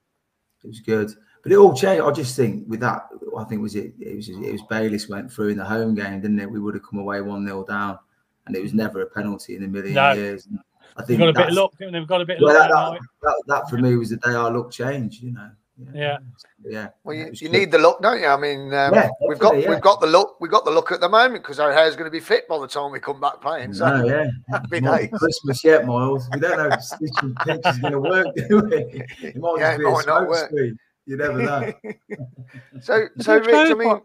[0.63, 1.11] It was good,
[1.43, 2.03] but it all changed.
[2.03, 3.93] I just think with that, I think was it.
[3.99, 6.49] It was it was Bayliss went through in the home game, didn't it?
[6.49, 7.97] We would have come away one 0 down,
[8.45, 10.13] and it was never a penalty in a million No.
[10.13, 10.45] years.
[10.45, 10.59] And
[10.97, 11.71] I They've think got a bit of that's- luck.
[11.79, 14.11] They've got a bit of Well, luck that, that that, that, that for me was
[14.11, 15.23] the day our luck changed.
[15.23, 15.49] You know.
[15.93, 16.17] Yeah.
[16.63, 16.89] Yeah.
[17.03, 18.27] Well, you, you need the look, don't you?
[18.27, 19.69] I mean, um, Yeah, we've got yeah.
[19.69, 20.35] we've got the look.
[20.39, 22.59] We've got the look at the moment because our hair's going to be fit by
[22.59, 23.73] the time we come back playing.
[23.73, 24.25] So No, yeah.
[24.49, 25.19] happy It might be days.
[25.19, 26.27] Christmas yet, Miles.
[26.33, 29.03] We don't know if stitching pitch is going to work, do we?
[29.29, 30.49] It might Yeah, just it be a not smoke work.
[30.49, 30.77] screen.
[31.07, 31.73] You never know.
[32.81, 34.03] So, so Rich, I mean, what-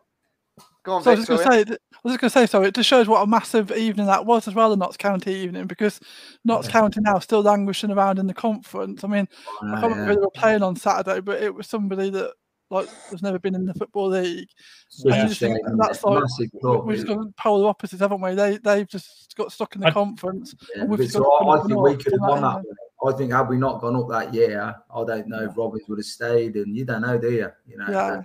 [0.87, 2.47] Go on, So I was just going to say, I was just going to say,
[2.47, 5.35] so it just shows what a massive evening that was as well, the Notts County
[5.35, 5.99] evening, because
[6.45, 6.73] Notts Yeah.
[6.75, 9.03] County now still languishing around in the conference.
[9.03, 9.29] I mean,
[9.63, 12.09] I I can't know, remember who they were playing on Saturday, but it was somebody
[12.11, 12.33] that
[12.71, 14.49] like has never been in the football league.
[14.89, 16.87] Such I a just think that's like- massive We- club.
[16.87, 18.35] We've just got polar opposites, haven't we?
[18.35, 20.55] They they've just got stuck in the I- conference.
[20.77, 23.09] Yeah, we've so I, I think we could have with won that, that.
[23.13, 25.99] I think had we not gone up that year, I don't know if Robins would
[25.99, 27.51] have stayed, and you don't know, do you?
[27.67, 27.87] You know.
[27.89, 28.23] Yeah.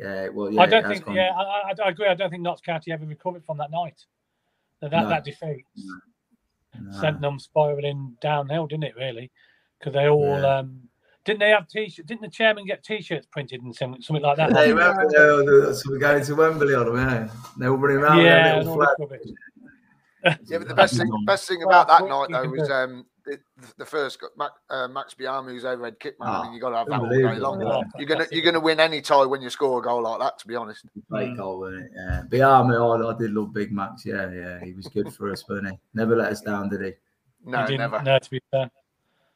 [0.00, 0.28] But- yeah.
[0.28, 0.60] Well, yeah.
[0.62, 1.04] I don't think.
[1.04, 2.06] gone- Yeah, I, I, I agree.
[2.06, 4.04] I don't think Notts County ever recovered from that night.
[4.80, 5.08] That that, No.
[5.08, 7.00] that defeat No.
[7.00, 8.96] sent them spiraling downhill, didn't it?
[8.96, 9.30] Really,
[9.78, 10.58] because they all Yeah.
[10.58, 10.88] um,
[11.24, 12.06] didn't they have t-shirts?
[12.08, 14.52] Didn't the chairman get t-shirts printed and something, something like that?
[14.52, 17.28] Hey, remember, uh, so we're going to Wembley on them, yeah.
[17.58, 19.20] They were running around yeah, with and little flag.
[20.46, 23.72] Yeah, but the best thing, best thing Well, about that night though was um, the,
[23.78, 26.28] the first got Mac, uh, Max Biamou's overhead kick man.
[26.28, 27.60] I Ah, mean, you got to have that all day long.
[27.60, 27.82] Yeah.
[27.98, 30.38] You're gonna you're gonna win any tie when you score a goal like that.
[30.38, 31.36] To be honest, Great Mm.
[31.36, 31.90] goal, wasn't it?
[31.94, 32.22] Yeah.
[32.28, 34.04] But yeah, I, I, I did love Big Max.
[34.06, 34.64] Yeah, yeah.
[34.64, 35.78] He was good for us, wasn't he?
[35.94, 36.92] Never let us down, did he?
[37.44, 38.02] no, he never.
[38.02, 38.70] No, to be fair.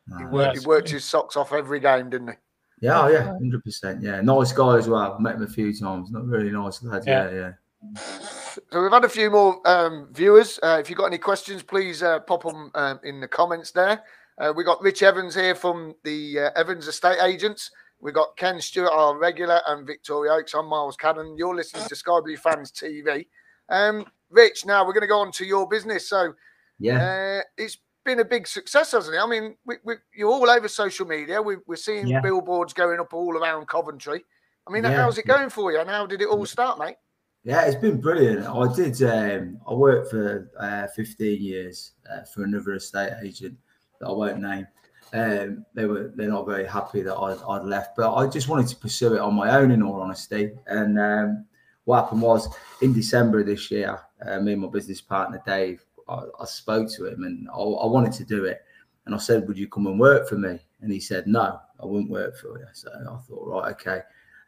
[0.09, 0.19] No.
[0.19, 2.35] He worked, he worked his socks off every game, didn't he?
[2.81, 4.03] Yeah, oh, yeah, hundred percent.
[4.03, 5.17] Yeah, nice guy as well.
[5.21, 6.11] Met him a few times.
[6.11, 7.05] Not really nice lad.
[7.07, 7.35] Yeah, Yeah.
[7.37, 7.53] yeah.
[7.97, 10.59] So we've had a few more um, viewers.
[10.63, 14.03] Uh, if you've got any questions, please uh, pop them um, in the comments there.
[14.39, 17.71] Uh, we got Rich Evans here from the uh, Evans Estate Agents.
[18.01, 20.55] We've got Ken Stewart, our regular, and Victoria Oakes.
[20.55, 21.37] I'm Miles Cannon.
[21.37, 23.27] You're listening to Sky Blue Fans TV.
[23.69, 26.09] Um, Rich, now we're going to go on to your business.
[26.09, 26.35] So
[26.79, 29.21] Yeah, uh, it's been a big success, hasn't it?
[29.21, 31.41] I mean, we, we, you're all over social media.
[31.41, 32.21] We, we're seeing Yeah.
[32.21, 34.25] billboards going up all around Coventry.
[34.67, 34.97] I mean, Yeah.
[34.97, 35.79] how's it going for you?
[35.81, 36.97] And how did it all start, mate?
[37.45, 37.63] Yeah.
[37.67, 38.47] It's been brilliant.
[38.47, 39.03] I did.
[39.03, 43.57] Um, I worked for uh, 15 years uh, for another estate agent
[44.01, 44.67] that I won't name.
[45.15, 48.69] Um, they were they're not very happy that I'd, I'd left, but I just wanted
[48.69, 50.53] to pursue it on my own, in all honesty.
[50.67, 51.45] And um,
[51.85, 52.49] what happened was
[52.81, 57.07] in December this year, uh, me and my business partner Dave, I, I spoke to
[57.07, 58.63] him and I, I wanted to do it.
[59.05, 61.85] And I said, "Would you come and work for me?" And he said, "No, I
[61.85, 64.01] wouldn't work for you." So I thought, right, okay.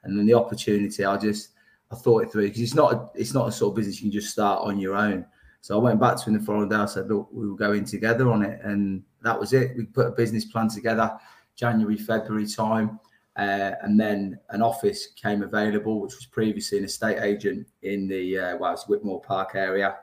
[0.04, 1.50] And then the opportunity, I just
[1.92, 4.10] I thought it through because it's not a, it's not a sort of business you
[4.10, 5.24] can just start on your own.
[5.60, 6.76] So I went back to him the following day.
[6.76, 9.76] I said, "Look, we were going together on it," and that was it.
[9.76, 11.18] We put a business plan together,
[11.56, 12.98] January February time,
[13.36, 18.38] uh, and then an office came available, which was previously an estate agent in the
[18.38, 19.96] uh, well, it's Whitmore Park area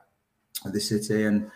[0.66, 1.50] of the city, and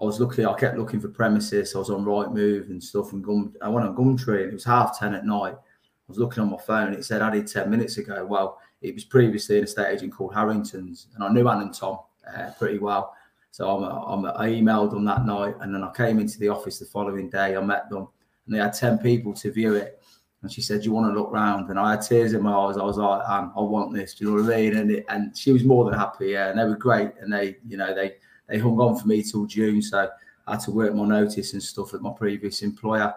[0.00, 0.44] I was lucky.
[0.44, 1.74] I kept looking for premises.
[1.74, 3.54] I was on Rightmove and stuff, and Gum.
[3.62, 5.54] I went on Gumtree, and it was half ten at night.
[5.54, 8.24] I was looking on my phone, it said added ten minutes ago.
[8.24, 11.98] Well, it was previously an estate agent called Harrington's, and I knew Anne and Tom
[12.36, 13.14] uh, pretty well.
[13.50, 16.78] So I'm, I'm, I emailed them that night, and then I came into the office
[16.78, 17.56] the following day.
[17.56, 18.08] I met them,
[18.46, 20.02] and they had ten people to view it.
[20.42, 22.52] And she said, "Do you want to look round?" And I had tears in my
[22.52, 22.76] eyes.
[22.76, 24.76] I was like, "Anne, I want this." Do you know what I mean?
[24.76, 26.28] And it, and she was more than happy.
[26.28, 27.12] Yeah, and they were great.
[27.20, 28.14] And they, you know, they
[28.48, 29.82] they hung on for me till June.
[29.82, 30.08] So
[30.46, 33.14] I had to work my notice and stuff at my previous employer.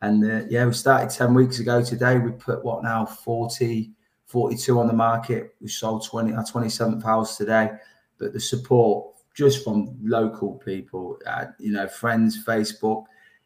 [0.00, 2.18] And uh, yeah, we started 10 weeks ago today.
[2.18, 3.90] We put what now 40,
[4.28, 5.54] 42 on the market.
[5.60, 7.70] We sold 20, our 27th house today.
[8.18, 13.04] But the support just from local people, uh, you know, friends, Facebook,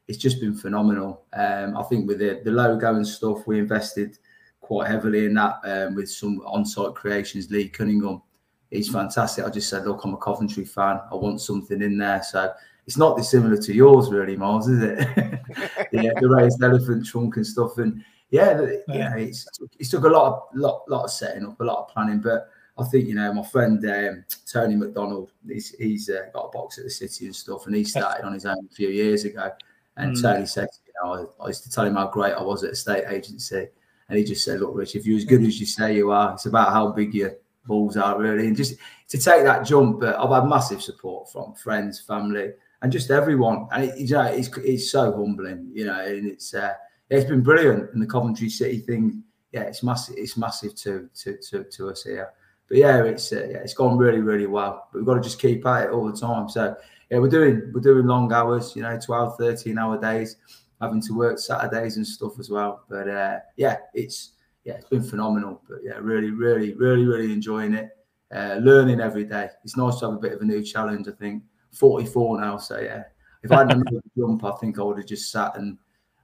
[0.09, 1.23] it's just been phenomenal.
[1.33, 4.19] Um, I think with the, the logo and stuff, we invested
[4.61, 8.23] quite heavily in that um, with some on site creations, Lee Cunningham.
[8.71, 9.45] He's fantastic.
[9.45, 11.01] I just said, look, I'm a Coventry fan.
[11.11, 12.23] I want something in there.
[12.23, 12.51] So
[12.87, 14.99] it's not dissimilar to yours, really, Miles, is it?
[15.93, 17.77] yeah, the raised elephant trunk and stuff.
[17.79, 19.47] And yeah, the- you know, it's
[19.79, 22.19] it's took a lot of lot lot of setting up, a lot of planning.
[22.21, 26.51] But I think you know, my friend um, Tony McDonald, he's he's uh, got a
[26.51, 29.25] box at the city and stuff, and he started on his own a few years
[29.25, 29.51] ago.
[29.99, 30.23] And Mm.
[30.23, 32.71] Tony said, you know, I, I used to tell him how great I was at
[32.73, 33.69] a state agency,
[34.09, 36.33] and he just said, look, Rich, if you're as good as you say you are,
[36.33, 37.33] it's about how big your
[37.67, 38.77] balls are really, and just
[39.09, 40.01] to take that jump.
[40.01, 43.69] But I've had massive support from friends, family, and just everyone.
[43.71, 46.73] And it, you know, it's it's so humbling, you know, and it's uh, yeah,
[47.19, 47.93] it's been brilliant.
[47.93, 49.23] And the Coventry City thing,
[49.53, 50.15] yeah, it's massive.
[50.19, 52.31] It's massive to to to, to us here.
[52.69, 54.89] But yeah, it's uh, yeah, it's gone really really well.
[54.93, 56.49] But we've got to just keep at it all the time.
[56.49, 56.77] So
[57.11, 60.37] yeah, we're doing we're doing long hours, you know, 12, 13 hour days,
[60.81, 62.85] having to work Saturdays and stuff as well.
[62.89, 64.33] But uh, yeah, it's
[64.65, 65.61] yeah, it's been phenomenal.
[65.69, 67.91] But yeah, really, really, really, really enjoying it.
[68.35, 69.51] Uh, learning every day.
[69.63, 71.07] It's nice to have a bit of a new challenge.
[71.07, 73.03] I think 44 now, so yeah.
[73.43, 75.77] If I hadn't made the jump, I think I would have just sat and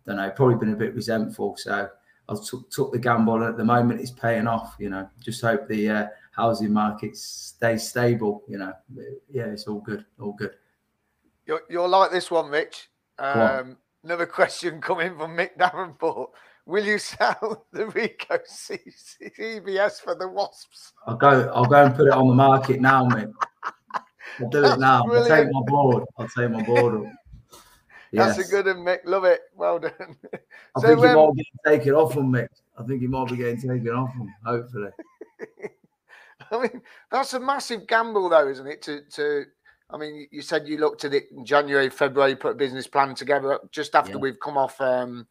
[0.07, 1.57] don't know, probably been a bit resentful.
[1.57, 1.89] So
[2.29, 4.77] I took, took the gamble, and at the moment it's paying off.
[4.79, 8.43] You know, just hope the uh, housing market stays stable.
[8.49, 8.73] You know,
[9.31, 10.53] yeah, it's all good, all good.
[11.47, 12.91] You're, you're like this one, Rich.
[13.19, 13.61] on.
[13.61, 16.31] Um, another question coming from Mick Davenport.
[16.67, 18.41] will you sell the Ricoh
[19.41, 20.93] CBS for the Wasps?
[21.07, 21.51] I'll go.
[21.55, 23.29] I'll go and put it on the market now, mate.
[24.41, 25.05] I'll do That's it now.
[25.11, 26.05] I'll take my board.
[26.19, 27.11] I'll take my board
[28.09, 28.27] up.
[28.27, 28.49] That's Yes.
[28.49, 28.99] a good one, Mick.
[29.05, 29.41] Love it.
[29.55, 29.93] Well done.
[30.77, 32.49] I So, think he um, might be getting taken off him, Mick.
[32.79, 34.33] I think he might be getting taken off him.
[34.45, 34.91] Hopefully.
[36.51, 38.83] I mean, that's a massive gamble, though, isn't it?
[38.83, 39.45] To, to,
[39.91, 43.15] I mean, you said you looked at it in January, February, put a business plan
[43.15, 44.19] together just after Yeah.
[44.19, 45.27] we've come off um,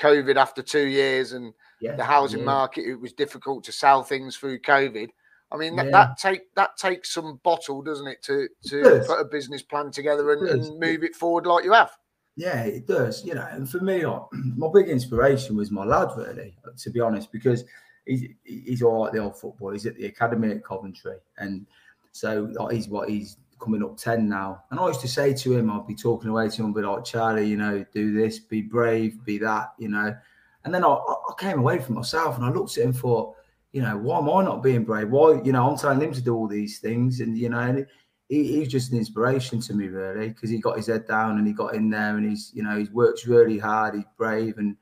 [0.00, 1.96] COVID after two years and Yeah.
[1.96, 2.46] the housing yeah.
[2.46, 2.84] market.
[2.86, 5.08] It was difficult to sell things through COVID.
[5.50, 9.24] I mean, that, that take that takes some bottle, doesn't it, to to put a
[9.24, 11.90] business plan together and, and move it forward like you have.
[12.38, 13.24] Yeah, it does.
[13.24, 17.00] You know, and for me, like, my big inspiration was my lad, really, to be
[17.00, 17.64] honest, because
[18.06, 19.72] he's he's all right, the old football.
[19.72, 21.66] He's at the academy at Coventry, and
[22.12, 24.62] so he's what he's coming up ten now.
[24.70, 27.04] And I used to say to him, I'd be talking away to him, be like,
[27.04, 30.16] Charlie, you know, do this, be brave, be that, you know.
[30.64, 33.34] And then I, I I came away from myself and I looked at him thought,
[33.72, 35.10] you know, why am I not being brave?
[35.10, 37.84] Why, you know, I'm telling him to do all these things, and you know, and
[38.28, 41.46] he, he's just an inspiration to me, really, because he got his head down and
[41.46, 44.76] he got in there and he's, you know, he works really hard, he's brave, and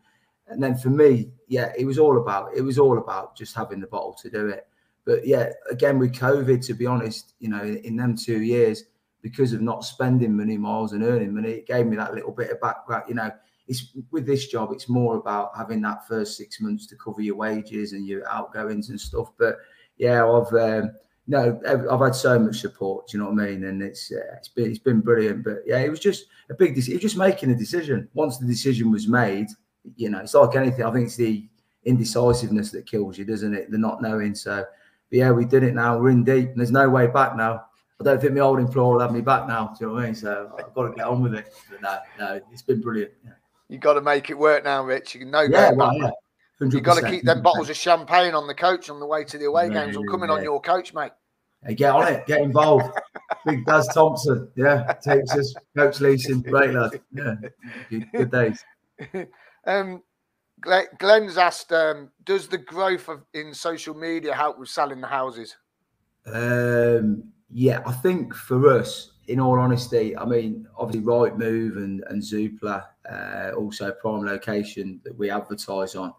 [0.48, 3.80] and then for me, yeah, it was all about it was all about just having
[3.80, 4.66] the bottle to do it.
[5.04, 8.85] But yeah, again with COVID, to be honest, you know, in, in them two years,
[9.22, 12.50] because of not spending money, miles, and earning money, it gave me that little bit
[12.50, 13.04] of background.
[13.09, 13.30] You know,
[13.68, 17.37] it's with this job, it's more about having that first six months to cover your
[17.37, 19.30] wages and your outgoings and stuff.
[19.38, 19.56] But
[19.98, 20.92] yeah, I've um,
[21.27, 21.61] no,
[21.91, 23.09] I've had so much support.
[23.09, 23.65] Do you know what I mean?
[23.65, 25.43] And it's uh, it's been it's been brilliant.
[25.45, 26.75] But yeah, it was just a big.
[26.77, 28.09] dec- It was just making a decision.
[28.15, 29.49] Once the decision was made,
[29.97, 30.85] you know, it's like anything.
[30.85, 31.47] I think it's the
[31.85, 33.71] indecisiveness that kills you, doesn't it?
[33.71, 34.35] The not knowing.
[34.35, 34.65] So,
[35.11, 35.99] yeah, we did it now.
[35.99, 37.65] We're in deep, and there's no way back now.
[38.01, 39.69] I don't think my old employer will have me back now.
[39.69, 40.15] Do you know what I mean?
[40.15, 41.53] So I've got to get on with it.
[41.71, 43.12] But no, no, it's been brilliant.
[43.25, 43.31] Yeah,
[43.69, 45.15] You got to make it work now, Rich.
[45.15, 45.99] You know, yeah, going well, back.
[46.03, 46.11] yeah.
[46.61, 49.37] You got to keep them bottles of champagne on the coach on the way to
[49.38, 49.97] the away Yeah, games.
[49.97, 51.12] I'm yeah, coming on your coach, mate.
[51.64, 52.97] Hey, get on it, get involved.
[53.45, 57.01] Big Daz Thompson, yeah, takes us, Coach Leeson, great lad.
[57.12, 57.35] Yeah,
[57.90, 58.64] good, good days.
[59.69, 60.05] Um,
[60.61, 65.57] Glenn's asked, um, does the growth of in social media help with selling the houses?
[66.25, 72.23] Um, yeah, I think for us, in all honesty, I mean, obviously, Rightmove and, and
[72.23, 76.14] Zoopla, uh, also prime location that we advertise on.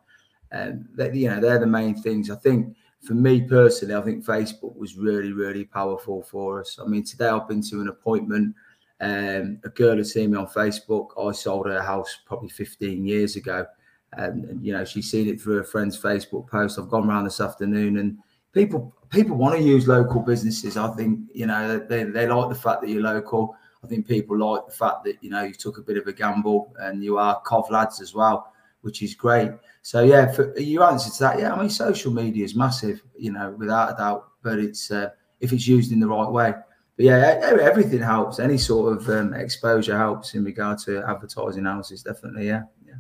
[0.52, 2.30] Um, that you know, they're the main things.
[2.30, 6.80] I think for me personally, I think Facebook was really, really powerful for us.
[6.84, 8.56] I mean, today I've been to an appointment.
[9.00, 11.10] Um, a girl had seen me on Facebook.
[11.18, 13.66] I sold her house probably 15 years ago.
[14.14, 16.80] And, and, you know, she's seen it through a friend's Facebook post.
[16.80, 18.18] I've gone around this afternoon and
[18.54, 20.78] people people want to use local businesses.
[20.78, 23.56] I think, you know, they, they like the fact that you're local.
[23.84, 26.14] I think people like the fact that, you know, you took a bit of a
[26.14, 28.52] gamble and you are Cov lads as well,
[28.88, 29.52] which is great.
[29.84, 33.32] So, yeah, for you answer to that, yeah, I mean, social media is massive, you
[33.32, 36.54] know, without a doubt, but it's, uh, if it's used in the right way.
[36.96, 38.40] But yeah, everything helps.
[38.40, 42.48] Any sort of um, exposure helps in regard to advertising houses, definitely.
[42.48, 42.96] Yeah, yeah.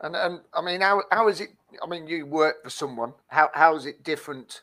[0.00, 1.50] And and I mean, how how is it?
[1.82, 3.12] I mean, you work for someone.
[3.26, 4.62] How how is it different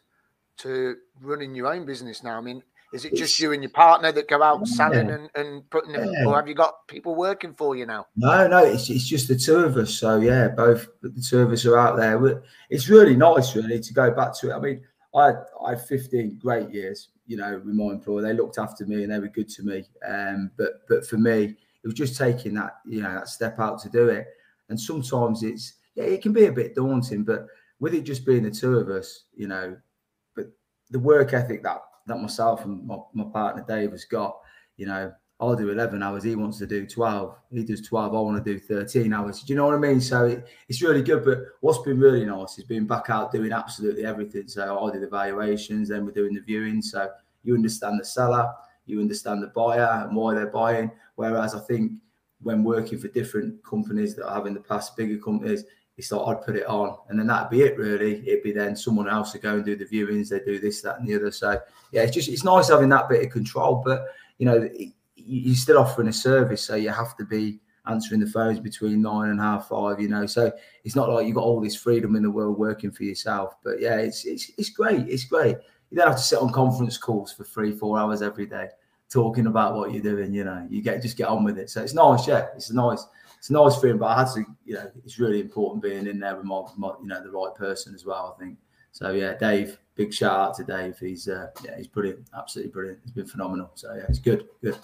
[0.58, 2.40] to running your own business now?
[2.40, 2.64] I mean,
[2.96, 5.16] is it just It's- you and your partner that go out selling Yeah.
[5.16, 6.26] and, and putting them, Yeah.
[6.26, 8.08] or have you got people working for you now?
[8.16, 9.94] No, no, it's, it's just the two of us.
[9.94, 12.44] So yeah, both the two of us are out there.
[12.70, 14.54] it's really nice, really, to go back to it.
[14.54, 14.82] I mean,
[15.14, 18.22] I had, I had 15 great years, you know, with my employer.
[18.22, 19.86] They looked after me and they were good to me.
[20.08, 21.44] Um, but but for me,
[21.84, 24.26] it was just taking that, you know, that step out to do it.
[24.70, 27.48] And sometimes it's yeah, it can be a bit daunting, but
[27.80, 29.78] with it just being the two of us, you know,
[30.36, 30.48] but
[30.92, 34.38] the work ethic that that myself and my, my partner Dave has got,
[34.78, 36.24] you know, I'll do 11 hours.
[36.24, 37.36] He wants to do 12.
[37.52, 38.16] He does 12.
[38.16, 39.42] I want to do 13 hours.
[39.42, 40.00] Do you know what I mean?
[40.00, 41.26] So it, it's really good.
[41.26, 44.48] But what's been really nice is being back out doing absolutely everything.
[44.48, 46.82] So I do the valuations, then we're doing the viewing.
[46.82, 47.10] So
[47.44, 48.50] you understand the seller,
[48.86, 50.90] you understand the buyer and why they're buying.
[51.16, 51.92] Whereas I think
[52.42, 55.66] when working for different companies that I have in the past, bigger companies,
[55.98, 58.28] it's like I'd put it on and then that'd be it really.
[58.28, 61.00] It'd be then someone else to go and do the viewings, they do this, that,
[61.00, 61.32] and the other.
[61.32, 61.60] So
[61.92, 63.82] yeah, it's just it's nice having that bit of control.
[63.86, 64.06] But
[64.38, 68.28] you know, it, you're still offering a service, so you have to be answering the
[68.28, 70.00] phones between nine and half five.
[70.00, 70.52] You know, so
[70.84, 73.56] it's not like you've got all this freedom in the world working for yourself.
[73.64, 75.08] But yeah, it's it's it's great.
[75.08, 75.58] It's great.
[75.90, 78.68] You don't have to sit on conference calls for three, four hours every day
[79.10, 80.34] talking about what you're doing.
[80.34, 81.70] You know, you get just get on with it.
[81.70, 82.28] So it's nice.
[82.28, 83.06] Yeah, it's nice.
[83.46, 84.00] It's a nice feeling.
[84.00, 86.94] But I had to, you know, it's really important being in there with my, my
[87.00, 88.36] you know, the right person as well.
[88.36, 88.58] I think.
[88.92, 89.78] So yeah, Dave.
[89.94, 90.98] Big shout out to Dave.
[90.98, 92.28] He's uh, yeah, he's brilliant.
[92.36, 93.02] Absolutely brilliant.
[93.04, 93.70] He's been phenomenal.
[93.76, 94.48] So yeah, it's good.
[94.64, 94.80] Good.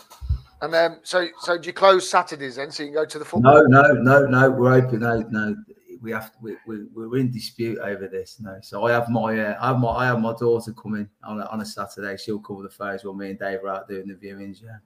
[0.62, 3.26] And um, so so do you close Saturdays then, so you can go to the
[3.26, 3.68] football?
[3.68, 4.52] No, no, no, no.
[4.52, 5.00] We're open.
[5.00, 5.56] No, no.
[6.00, 9.40] we have to, we, we we're in dispute over this No, So I have my
[9.40, 12.16] uh, I have my I have my daughter coming on a, on a Saturday.
[12.16, 14.62] She'll cover the phones while me and Dave are out doing the viewings.
[14.62, 14.78] Yeah,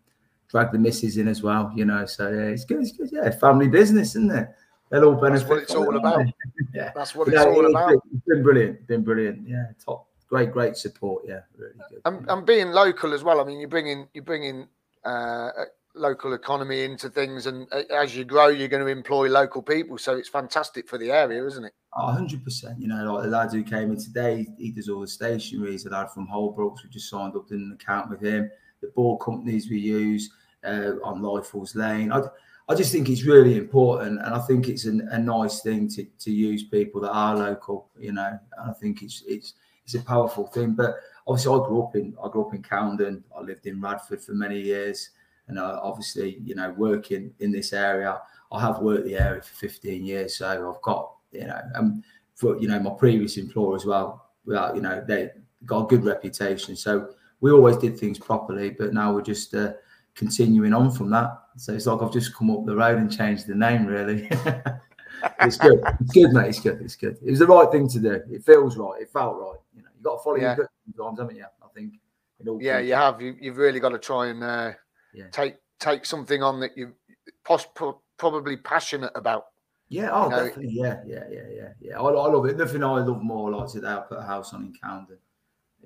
[0.56, 1.70] drag the missus in as well.
[1.76, 2.80] You know, so yeah, it's good.
[2.82, 3.10] It's good.
[3.12, 4.48] Yeah, family business, isn't it?
[4.90, 5.40] They'll all benefit.
[5.40, 6.26] That's what it's all about.
[6.74, 7.90] yeah, That's what it's know, all it's about.
[7.90, 8.88] been- It's been brilliant.
[8.88, 9.48] Been brilliant.
[9.48, 10.08] Yeah, top.
[10.30, 11.24] Great, great support.
[11.28, 12.02] Yeah, really good.
[12.06, 13.42] and, and being local as well.
[13.42, 14.68] I mean, you're bringing you're bringing
[15.04, 15.50] uh,
[15.94, 19.98] local economy into things, and uh, as you grow, you're going to employ local people.
[19.98, 21.74] So it's fantastic for the area, isn't it?
[21.98, 22.80] A hundred percent.
[22.80, 25.72] You know, like the lad who came in today, he does all the stationery.
[25.72, 26.84] He's a lad from Holbrooks.
[26.84, 28.50] We just signed up in an account with him.
[28.82, 30.30] The board companies we use
[30.66, 32.12] uh, on Lythalls Lane.
[32.12, 32.22] I,
[32.68, 36.04] I just think it's really important, and I think it's an, a nice thing to,
[36.04, 37.90] to use people that are local.
[37.98, 40.74] You know, I think it's it's it's a powerful thing.
[40.74, 40.96] But
[41.28, 43.24] obviously, I grew up in I grew up in Coundon.
[43.38, 45.12] I lived in Radford for many years,
[45.48, 48.20] and I, obviously, you know, working in this area,
[48.52, 52.04] I have worked the area for 15 years, so I've got you know, and
[52.36, 54.30] for you know my previous employer as well.
[54.46, 55.30] Without you know, they
[55.66, 57.10] got a good reputation, so
[57.42, 58.72] we always did things properly.
[58.72, 59.74] But now we're just uh,
[60.16, 61.38] continuing on from that.
[61.58, 64.28] So it's like I've just come up the road and changed the name, really.
[65.42, 65.82] it's good.
[66.02, 66.48] It's good, mate.
[66.50, 66.82] It's good.
[66.82, 67.18] It's good.
[67.24, 68.22] It was the right thing to do.
[68.32, 69.02] It feels right.
[69.02, 69.60] It felt right.
[69.76, 70.56] You know, you got to follow Yeah.
[70.56, 71.44] your gut sometimes, haven't you?
[71.44, 71.94] I think.
[72.62, 73.22] Yeah, you have.
[73.22, 74.72] You, you've really got to try and uh,
[75.14, 75.28] Yeah.
[75.32, 76.94] take take something on that you
[77.44, 79.48] pos- pro- probably passionate about.
[79.90, 80.74] Yeah, oh, You know, definitely.
[80.74, 82.00] Yeah, yeah, yeah, yeah, yeah.
[82.00, 82.58] I, I love it.
[82.58, 83.88] Nothing I love more like today.
[83.88, 85.18] I put a house on in Coundon.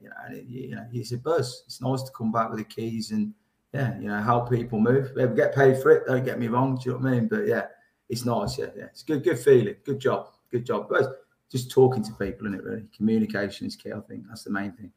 [0.01, 1.63] You know, and it, you know, it's a buzz.
[1.65, 3.33] It's nice to come back with the keys and
[3.73, 5.13] yeah, you know, help people move.
[5.15, 6.03] They get paid for it.
[6.07, 6.75] Don't get me wrong.
[6.75, 7.27] Do you know what I mean?
[7.27, 7.65] But yeah,
[8.09, 8.57] it's nice.
[8.57, 8.85] Yeah, yeah.
[8.85, 9.23] It's good.
[9.23, 9.75] Good feeling.
[9.85, 10.27] Good job.
[10.51, 10.87] Good job.
[10.89, 12.63] But just talking to people, isn't it?
[12.63, 13.91] Really, communication is key.
[13.91, 14.91] I think that's the main thing.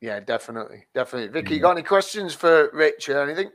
[0.00, 1.28] Yeah, definitely, definitely.
[1.28, 3.50] Vicky, you got any questions for Rich or anything?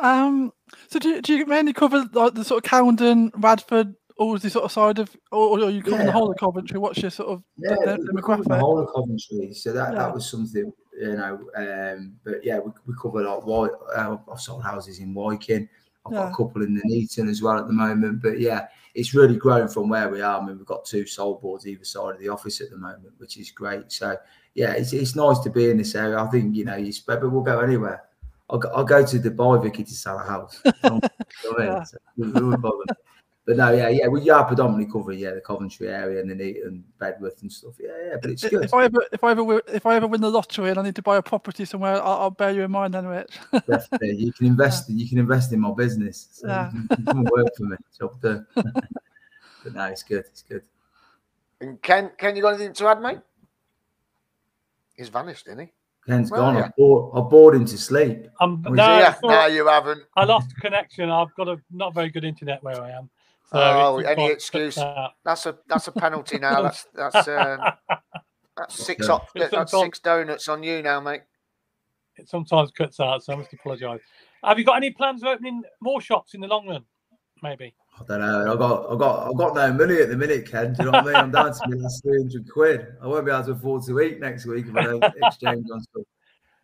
[0.00, 0.52] Um,
[0.88, 4.50] so do you, do you mainly cover like the sort of Coundon, Radford, or the
[4.50, 6.06] sort of side of, or, or are you covering Yeah.
[6.06, 6.78] the whole of Coventry?
[6.78, 8.58] What's your sort of Yeah, the- the we covered the demographic?
[8.60, 9.52] whole of Coventry.
[9.54, 9.98] So that, Yeah.
[9.98, 11.48] that was something, you know.
[11.56, 13.70] Um, but yeah, we, we covered like White.
[13.94, 15.68] Uh, I've sold houses in Wyken.
[16.04, 18.22] I've got a couple in Nuneaton as well at the moment.
[18.22, 20.40] But yeah, it's really grown from where we are.
[20.40, 23.12] I mean, we've got two sold boards either side of the office at the moment,
[23.18, 23.92] which is great.
[23.92, 24.16] So
[24.54, 26.18] yeah, it's, it's nice to be in this area.
[26.18, 28.02] I think you know you spread, but we'll go anywhere.
[28.50, 30.60] I'll go, I'll go to Dubai, Vicky, to sell a house.
[30.84, 31.00] You know
[31.52, 31.72] what I mean?
[31.72, 31.84] Yeah.
[31.84, 31.98] So
[33.46, 33.72] we- we wouldn't bother.
[33.72, 37.42] But no, yeah, yeah, we are predominantly covering yeah the Coventry area and Nuneaton, Bedworth
[37.42, 37.74] and stuff.
[37.80, 38.64] Yeah, yeah, but it's good.
[38.64, 40.96] If I ever, if I ever, if I ever win the lottery and I need
[40.96, 43.38] to buy a property somewhere, I'll, I'll bear you in mind then, Rich.
[43.66, 44.88] Definitely, you can invest.
[44.90, 46.28] You can invest in my business.
[46.32, 46.70] So Yeah.
[46.72, 47.76] you can come and work for me.
[47.98, 48.46] Job done.
[48.54, 50.24] but no, it's good.
[50.26, 50.62] It's good.
[51.60, 53.20] And Ken, Ken, you got anything to add, mate?
[54.94, 55.72] He's vanished, isn't he?
[56.06, 56.56] Ken's Well, gone.
[56.56, 56.64] yeah.
[56.64, 57.12] I bored.
[57.14, 58.26] I bored him to sleep.
[58.40, 60.02] Um, no, yeah, no, you haven't.
[60.16, 61.10] I lost connection.
[61.10, 63.08] I've got a not very good internet where I am.
[63.50, 64.74] So Oh, it's any excuse?
[64.76, 65.10] cut out.
[65.24, 66.62] That's a that's a penalty now.
[66.62, 67.60] That's that's um,
[68.56, 69.12] that's six Okay.
[69.12, 71.22] op- that's six donuts on you now, mate.
[72.16, 74.00] it sometimes cuts out, so I must apologise.
[74.44, 76.84] Have you got any plans of opening more shops in the long run?
[77.42, 77.74] Maybe.
[78.00, 78.52] I don't know.
[78.52, 78.90] I got.
[78.92, 79.28] I got.
[79.28, 80.72] I got no money at the minute, Ken.
[80.72, 81.16] Do you know what I mean?
[81.16, 82.86] I'm down to my last three hundred quid.
[83.02, 85.80] I won't be able to afford to eat next week if I don't exchange on
[85.82, 86.02] stuff.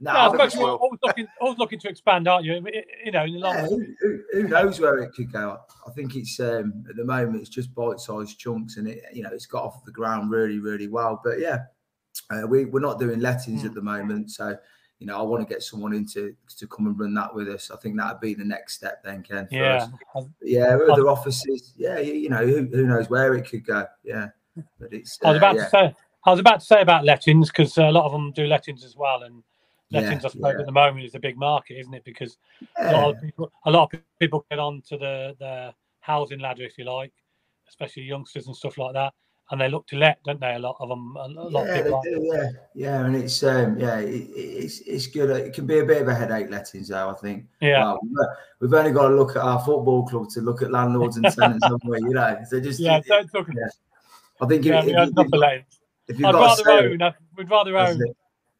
[0.00, 2.64] No, No, I you're always looking, always looking to expand, aren't you?
[3.04, 5.58] You know, in the long Yeah, who, who- who knows where it could go?
[5.86, 9.30] I think it's um, at the moment it's just bite-sized chunks, and it you know
[9.32, 11.20] it's got off the ground really, really well.
[11.24, 11.64] But yeah,
[12.30, 14.56] uh, we we're not doing lettings at the moment, so
[15.00, 17.48] you know I want to get someone in to, to come and run that with
[17.48, 17.70] us.
[17.72, 19.48] I think that'd be the next step then, Ken.
[19.50, 19.88] Yeah.
[20.42, 21.72] yeah, other offices.
[21.76, 23.86] Yeah, you, you know who, who knows where it could go.
[24.04, 24.28] Yeah,
[24.78, 25.94] but it's I was uh, about yeah, to say,
[26.26, 28.94] I was about to say about lettings because a lot of them do lettings as
[28.96, 29.42] well, and
[29.90, 30.60] Yeah, lettings, I suppose, yeah.
[30.60, 32.04] at the moment is a big market, isn't it?
[32.04, 32.36] Because
[32.78, 36.76] a lot of people, a lot of people get onto the the housing ladder, if
[36.76, 37.12] you like,
[37.68, 39.14] especially youngsters and stuff like that,
[39.50, 40.54] and they look to let, don't they?
[40.54, 41.98] A lot of them, a lot yeah, of people.
[41.98, 45.30] Like, do, yeah, yeah, and it's um, yeah, it, it- it's it's good.
[45.30, 47.08] It can be a bit of a headache lettings, though.
[47.08, 47.46] I think.
[47.62, 48.00] yeah, Well,
[48.60, 51.64] we've- only got to look at our football club to look at landlords and tenants,
[51.64, 51.98] haven't we?
[52.00, 53.00] You know, so just yeah.
[53.06, 53.48] Don't talk.
[53.56, 53.68] yeah.
[54.40, 55.64] I think if, Yeah, if, yeah, you, not for letting.
[56.08, 57.14] if you've I'd got a rather sale, own.
[57.36, 58.00] We'd rather own.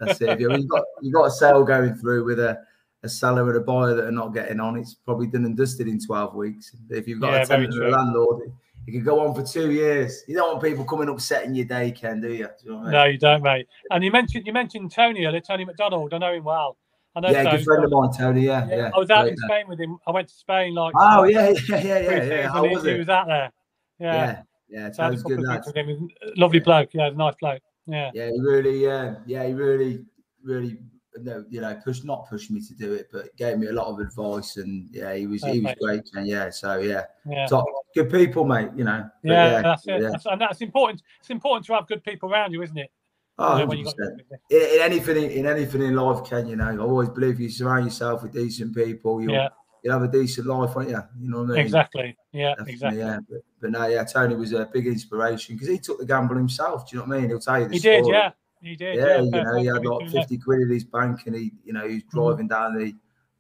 [0.01, 0.07] It.
[0.07, 0.29] That's it.
[0.31, 2.59] If you- you've got you've got a sale going through with a,
[3.03, 5.89] a seller and a buyer that are not getting on, it's probably done and dusted
[5.89, 6.75] in twelve weeks.
[6.91, 8.53] If you've got Yeah, a tenant and a landlord,
[8.87, 10.25] it could go on for two years.
[10.29, 12.45] You don't want people coming upsetting your day, Ken, do you?
[12.47, 12.91] Do you know I mean?
[12.93, 13.69] No, you don't, mate.
[13.91, 16.15] And you mentioned you mentioned Tony earlier, Tony McDonald.
[16.15, 16.77] I know him well.
[17.17, 17.57] I know yeah, Tony.
[17.57, 18.43] good friend of mine, Tony.
[18.43, 18.77] Yeah, yeah.
[18.77, 19.39] Yeah, I was out great in.
[19.39, 19.99] Spain with him.
[20.07, 22.49] I went to Spain like Oh yeah, yeah, yeah, yeah, yeah.
[22.53, 23.53] How was he, he was out there.
[23.99, 24.91] Yeah, Yeah, yeah.
[24.93, 25.51] so I had a good of lad.
[25.51, 25.87] drinks with him.
[25.89, 26.91] He was a Lovely bloke.
[26.95, 27.63] Yeah, he was a nice bloke.
[27.89, 30.05] Yeah, Yeah, he really, uh, yeah, he really,
[30.43, 30.79] really
[31.21, 33.87] no, you know, push not pushed me to do it, but gave me a lot
[33.87, 37.47] of advice, and yeah, he was Oh, he was great, and yeah, so yeah, Yeah.
[37.47, 37.65] top
[37.95, 38.71] good people, mate.
[38.77, 40.03] You know, But Yeah, that's it.
[40.03, 40.11] yeah.
[40.11, 41.03] That's, and that's important.
[41.21, 42.91] It's important to have good people around you, isn't it?
[43.39, 43.97] Oh, You know, 100%.
[43.97, 47.49] got- in, in anything in anything in life, Ken, you know, I always believe you
[47.49, 49.49] surround yourself with decent people, you'll Yeah,
[49.83, 51.01] you'll have a decent life, won't you?
[51.21, 51.67] You know what I mean?
[51.67, 52.17] exactly.
[52.33, 52.99] Yeah, Definitely, exactly.
[53.01, 56.37] Yeah, but, but no, yeah, Tony was a big inspiration because he took the gamble
[56.37, 56.89] himself.
[56.89, 57.31] Do you know what I mean?
[57.31, 58.31] He'll tell you the He did, yeah.
[58.61, 58.97] He did.
[58.97, 60.21] Yeah, Yeah, you know, he had like too, yeah.
[60.23, 62.19] 50 quid in his bank and he, you know, he was Mm-hmm.
[62.21, 62.95] driving down the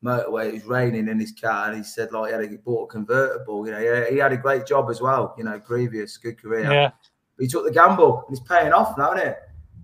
[0.05, 2.85] motorway, it was raining in his car and he said like he had to bought
[2.85, 6.17] a convertible, you know, yeah, he had a great job as well, you know, previous,
[6.17, 6.71] good career.
[6.71, 6.91] Yeah,
[7.37, 9.39] But he took the gamble and he's paying off now, isn't it?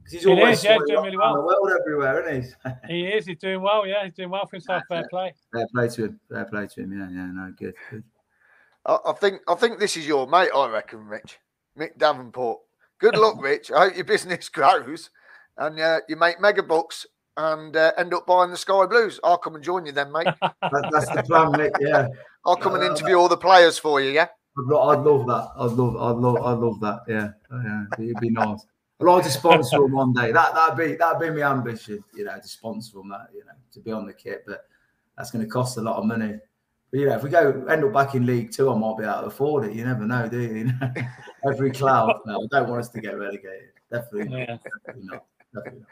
[0.05, 1.45] Because he's always is, yeah, doing around really the well.
[1.47, 2.55] world everywhere, isn't
[2.87, 2.93] he?
[2.93, 3.27] he is.
[3.27, 3.87] He's doing well.
[3.87, 4.83] Yeah, he's doing well for himself.
[4.89, 5.33] Fair play.
[5.53, 6.21] Fair play to him.
[6.31, 6.93] Fair play to him.
[6.93, 8.05] Yeah, yeah, no, good, good.
[8.87, 10.51] I, I think I think this is your mate.
[10.55, 11.39] I reckon, Rich,
[11.79, 12.61] Mick Davenport.
[12.99, 13.73] Good luck, Rich.
[13.73, 15.11] I hope your business grows
[15.57, 19.19] and uh, you make mega bucks and uh, end up buying the Sky Blues.
[19.25, 20.27] I'll come and join you then, mate.
[20.41, 21.73] That, that's the plan, Nick.
[21.81, 22.09] Yeah.
[22.47, 24.11] I'll come and Uh, interview all the players for you.
[24.11, 24.29] Yeah.
[24.57, 25.49] I'd, lo- I'd love that.
[25.57, 27.01] I'd love, I'd love, I'd love that.
[27.09, 28.65] Yeah, Oh, yeah, it'd be nice.
[29.01, 30.31] I'd like to sponsor them one day.
[30.31, 32.03] That that'd be that'd be my ambition.
[32.15, 33.09] You know, to sponsor them.
[33.09, 34.67] That you know, to be on the kit, but
[35.17, 36.39] that's going to cost a lot of money.
[36.91, 39.05] But you know, if we go end up back in League Two, I might be
[39.05, 39.75] able to afford it.
[39.75, 40.49] You never know, do you?
[40.55, 40.93] You know?
[41.49, 42.21] Every cloud.
[42.25, 43.71] No, I don't want us to get relegated.
[43.91, 44.39] Definitely, not.
[44.39, 44.59] Yeah.
[44.87, 45.25] definitely not.
[45.55, 45.89] Definitely not.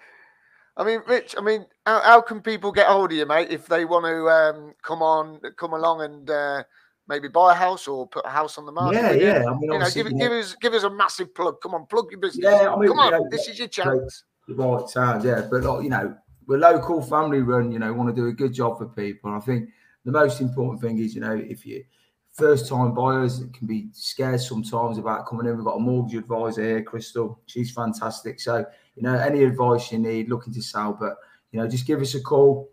[0.77, 1.35] I mean, Rich.
[1.37, 4.29] I mean, how, how can people get hold of you, mate, if they want to
[4.29, 6.63] um, come on, come along and uh,
[7.09, 9.01] maybe buy a house or put a house on the market?
[9.01, 9.45] Yeah, yeah.
[9.47, 11.61] I mean, You know, give, you give us give us a massive plug.
[11.63, 12.45] Come on, plug your business.
[12.45, 14.25] Yeah, I mean, Come on, know, this is your chance.
[14.49, 17.73] Right, sounds yeah, but like, you know, we're local, family run.
[17.73, 19.33] You know, want to do a good job for people.
[19.33, 19.69] And I think
[20.05, 21.85] the most important thing is, you know, if you
[22.33, 25.55] first time buyers it can be scared sometimes about coming in.
[25.55, 27.39] We've got a mortgage advisor here, Crystal.
[27.47, 28.41] She's fantastic.
[28.41, 31.17] So you know, any advice you need, looking to sell, but
[31.51, 32.71] you know, just give us a call.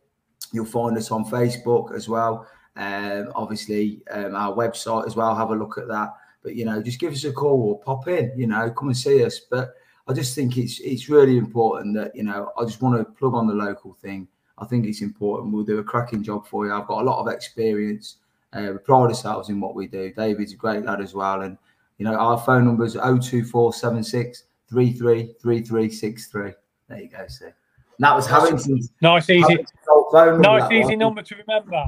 [0.51, 2.47] You'll find us on Facebook as well.
[2.79, 5.35] Um, obviously, um, our website as well.
[5.35, 6.13] Have a look at that.
[6.41, 8.31] But you know, just give us a call or pop in.
[8.37, 9.39] You know, come and see us.
[9.39, 9.73] But
[10.07, 13.35] I just think it's it's really important that you know I just want to plug
[13.35, 14.27] on the local thing.
[14.57, 15.53] I think it's important.
[15.53, 16.73] We'll do a cracking job for you.
[16.73, 18.15] I've got a lot of experience.
[18.53, 20.11] Uh, we pride ourselves in what we do.
[20.13, 21.57] David's a great lad as well, and
[21.97, 26.53] you know our phone number is 02476 333363.
[26.87, 27.45] There you go, see.
[27.45, 27.53] And
[27.99, 29.73] that was Harrington's, Nice, easy, Harrington's
[30.11, 30.59] phone number.
[30.59, 31.83] nice, easy number to remember.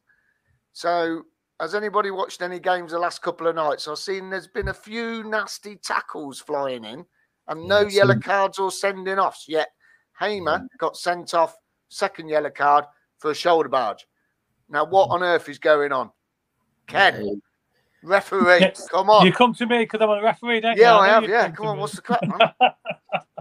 [0.73, 1.23] So
[1.59, 3.89] has anybody watched any games the last couple of nights?
[3.89, 7.05] I've seen there's been a few nasty tackles flying in,
[7.49, 9.69] and no yellow cards or sending offs yet.
[10.21, 11.57] Hamer got sent off,
[11.89, 12.85] second yellow card
[13.19, 14.07] for a shoulder barge.
[14.69, 16.11] Now, what on earth is going on?
[16.87, 17.41] Ken,
[18.03, 18.89] referee, Yes.
[18.89, 19.27] come on.
[19.27, 20.83] You come to me because I'm a referee, don't you?
[20.83, 21.31] yeah, I know have.
[21.31, 21.77] Yeah, come on.
[21.77, 21.81] me.
[21.81, 22.51] What's the crap, man?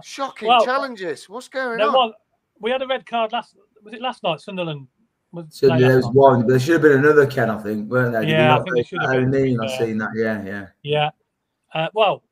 [0.02, 1.28] Shocking Well, challenges.
[1.28, 1.94] What's going No, on?
[1.94, 2.14] well,
[2.60, 3.56] we had a red card last.
[3.82, 4.40] Was it last night?
[4.40, 4.86] Sunderland
[5.32, 7.58] Was, So no, there was not- one, but there should have been another Ken, I
[7.58, 8.22] think, weren't there?
[8.22, 10.10] Did Yeah, I think there should have been, to be I've seen that.
[10.14, 10.66] Yeah, yeah.
[10.82, 11.10] Yeah.
[11.74, 12.22] Uh, well,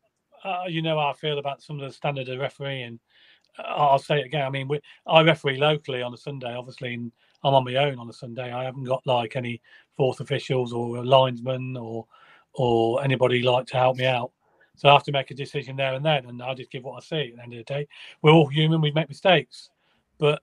[0.44, 2.98] uh, you know how I feel about some of the standard of refereeing.
[3.58, 4.42] Uh, I'll say it again.
[4.42, 7.10] I mean, we, I referee locally on a Sunday, obviously, and
[7.42, 8.52] I'm on my own on a Sunday.
[8.52, 9.60] I haven't got like any
[9.96, 12.06] fourth officials or a linesman or
[12.54, 14.32] or anybody like to help me out.
[14.76, 16.96] So I have to make a decision there and then, and I just give what
[16.96, 17.30] I see.
[17.30, 17.88] At the end of the day,
[18.22, 18.80] we're all human.
[18.80, 19.70] We make mistakes,
[20.18, 20.42] but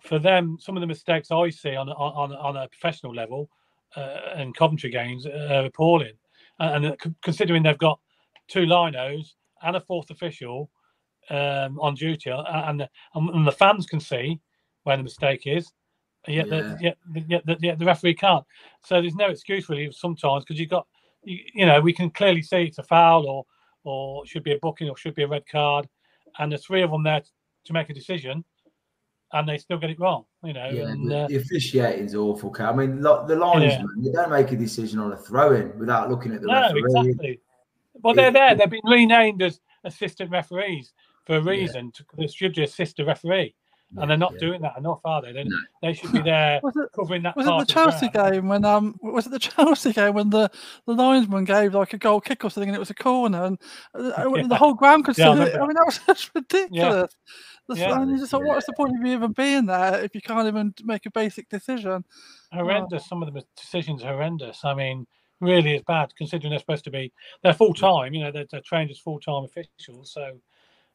[0.00, 3.48] for them, some of the mistakes I see on on on a professional level
[3.96, 6.14] uh, and Coventry games are appalling.
[6.60, 8.00] And, and considering they've got
[8.48, 10.70] two linos and a fourth official
[11.30, 14.40] um, on duty, uh, and the, and the fans can see
[14.84, 15.72] where the mistake is,
[16.26, 16.62] yet, Yeah.
[16.62, 18.44] the, yet, yet, the, yet the referee can't.
[18.84, 20.86] So there's no excuse really sometimes because you've got,
[21.24, 23.46] you, you know, we can clearly see it's a foul or
[23.84, 25.88] or should be a booking or should be a red card,
[26.38, 27.22] and there's three of them there
[27.64, 28.44] to make a decision,
[29.32, 30.24] and they still get it wrong.
[30.44, 32.54] You know, Yeah, and, the, uh, the officiating's awful.
[32.58, 36.32] I mean, lo- the linesmen they don't make a decision on a throw-in without looking
[36.34, 36.82] at the no, referee.
[36.84, 37.40] exactly.
[38.02, 38.54] Well, they're there.
[38.54, 40.92] They've been renamed as assistant referees
[41.24, 41.92] for a reason.
[41.92, 43.54] To, they should assist the referee,
[43.96, 44.38] and they're not Yeah.
[44.40, 45.32] doing that enough, are they?
[45.32, 45.56] They, No.
[45.80, 48.32] they should be there Was it covering that was it the of Chelsea ground.
[48.34, 50.50] game when um was it the Chelsea game when the,
[50.86, 53.58] the linesman gave like a goal kick or something and it was a corner and
[53.94, 54.46] uh, uh, Yeah.
[54.46, 55.54] the whole ground could see Yeah, I it.
[55.56, 57.14] I mean that was just ridiculous.
[57.68, 57.92] That's- Yeah.
[57.92, 58.48] I mean, you just thought, Yeah.
[58.54, 61.48] what's the point of you even being there if you can't even make a basic
[61.50, 62.04] decision?
[62.52, 63.06] Horrendous.
[63.06, 64.64] Some of the decisions are horrendous.
[64.64, 65.06] I mean,
[65.40, 67.12] really is bad considering they're supposed to be
[67.42, 68.14] they're full time.
[68.14, 70.12] You know, they're, they're trained as full time officials.
[70.12, 70.40] So, I've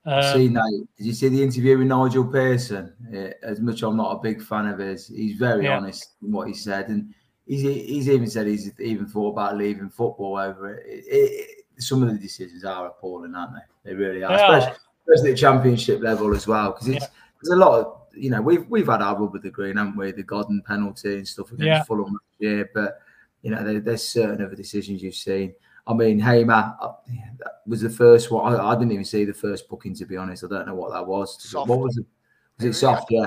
[0.06, 0.86] um, that.
[0.97, 2.93] Did you see the interview with Nigel Pearson?
[3.10, 5.78] Yeah, as much I'm not a big fan of his, he's very Yeah.
[5.78, 7.14] honest in what he said, and
[7.45, 10.86] he's he's even said he's even thought about leaving football over it.
[10.88, 11.49] It- it-
[11.80, 13.89] some of the decisions are appalling, aren't they?
[13.91, 14.58] They really are, are.
[14.58, 14.78] especially,
[15.08, 17.10] especially at championship level as well, because it's Yeah.
[17.41, 19.97] there's a lot of you know we've we've had our rub with the green, haven't
[19.97, 20.12] we?
[20.12, 21.84] The Godden penalty and stuff against Yeah.
[21.84, 22.99] Fulham last year, but
[23.41, 25.56] you know there, there's certain other decisions you've seen.
[25.86, 26.93] I mean, Hamer uh,
[27.39, 28.55] that was the first one.
[28.55, 30.43] I, I didn't even see the first booking to be honest.
[30.43, 31.41] I don't know what that was.
[31.43, 31.69] Soft.
[31.69, 32.05] What was it?
[32.57, 32.69] Was Yeah.
[32.69, 33.07] it soft?
[33.11, 33.25] Yeah.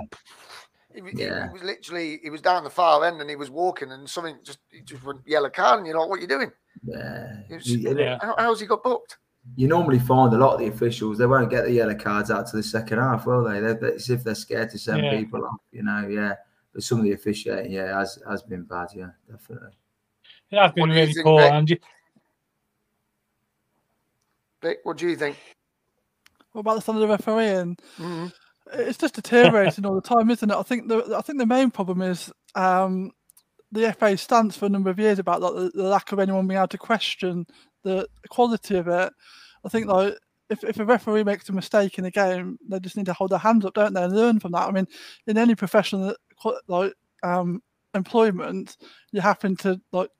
[0.94, 1.48] He, was- Yeah.
[1.48, 4.36] he was literally he was down the far end and he was walking and something
[4.42, 6.50] just he just went yellow card and you're like, what are you doing?
[6.84, 7.40] Yeah.
[7.50, 8.18] It was- Yeah.
[8.22, 9.18] How, how's he got booked?
[9.54, 12.48] you normally find a lot of the officials they won't get the yellow cards out
[12.48, 13.60] to the second half, will they?
[13.60, 15.16] They're, they're- it's if they're scared to send Yeah.
[15.18, 16.08] people off, you know.
[16.08, 16.34] Yeah.
[16.72, 18.88] But some of the officiating, yeah, has has been bad.
[18.94, 19.68] Yeah, definitely.
[20.50, 21.40] it has been What do you really think, poor.
[21.62, 21.82] Vic?
[24.66, 25.36] Vic, what do you think?
[26.52, 27.76] What about the standard of refereeing?
[27.98, 28.32] Mhm.
[28.72, 30.56] It's just deteriorating all the time, isn't it?
[30.56, 33.12] I think the I think the main problem is um,
[33.70, 36.48] the FA stance for a number of years about like, the, the lack of anyone
[36.48, 37.46] being able to question
[37.84, 39.12] the quality of it.
[39.64, 40.18] I think like
[40.50, 43.30] if, if a referee makes a mistake in a game, they just need to hold
[43.30, 44.68] their hands up, don't they, and learn from that.
[44.68, 44.88] I mean,
[45.28, 46.16] in any professional
[46.66, 46.92] like
[47.22, 47.62] um,
[47.94, 48.76] employment,
[49.12, 50.10] you happen to like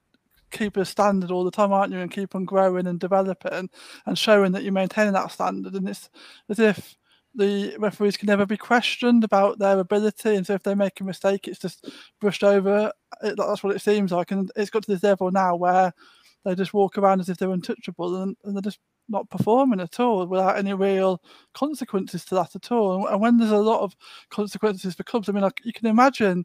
[0.50, 2.00] keep a standard all the time, aren't you?
[2.00, 3.68] And keep on growing and developing
[4.06, 5.74] and showing that you're maintaining that standard.
[5.74, 6.08] And it's
[6.48, 6.96] as if
[7.36, 11.04] the referees can never be questioned about their ability, and so if they make a
[11.04, 11.86] mistake, it's just
[12.20, 12.90] brushed over.
[13.22, 15.92] It, that's what it seems like, and it's got to this level now where
[16.44, 18.78] they just walk around as if they're untouchable, and, and they're just
[19.08, 21.22] not performing at all without any real
[21.54, 22.96] consequences to that at all.
[22.96, 23.94] And, and when there's a lot of
[24.30, 26.44] consequences for clubs, I mean, like you can imagine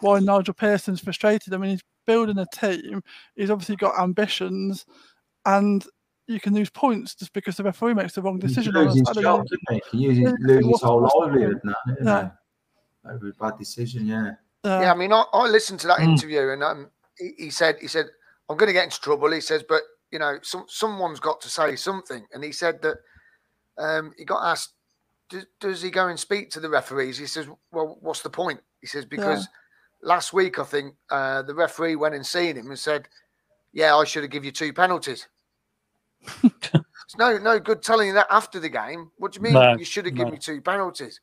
[0.00, 1.54] why Nigel Pearson's frustrated.
[1.54, 3.02] I mean, he's building a team.
[3.36, 4.86] He's obviously got ambitions,
[5.46, 5.84] and
[6.26, 8.72] you can lose points just because the referee makes the wrong decision.
[8.72, 9.22] can on lose a his Saturday.
[9.22, 9.74] job, couldn't he?
[9.74, 12.04] He can use his, Yeah, lose his what's- whole livelihood now, you Yeah.
[12.04, 12.30] know,
[13.12, 14.06] over a bad decision.
[14.06, 14.34] Yeah.
[14.62, 16.10] Uh, Yeah, I mean, I, I listened to that Mm.
[16.12, 18.06] interview, and um, he, he said, he said,
[18.48, 19.30] I'm going to get into trouble.
[19.32, 22.98] He says, but you know, some someone's got to say something, and he said that
[23.78, 24.74] um, he got asked,
[25.60, 27.16] does, he go and speak to the referees?
[27.18, 28.60] He says, well, what's the point?
[28.80, 29.46] He says because
[30.02, 33.08] last week I think uh, the referee went and seen him and said,
[33.72, 35.28] yeah, I should have give you two penalties.
[36.42, 36.72] it's
[37.18, 39.10] no no good telling you that after the game.
[39.18, 39.54] What do you mean?
[39.54, 40.32] No, you should have given no.
[40.32, 41.20] me two penalties.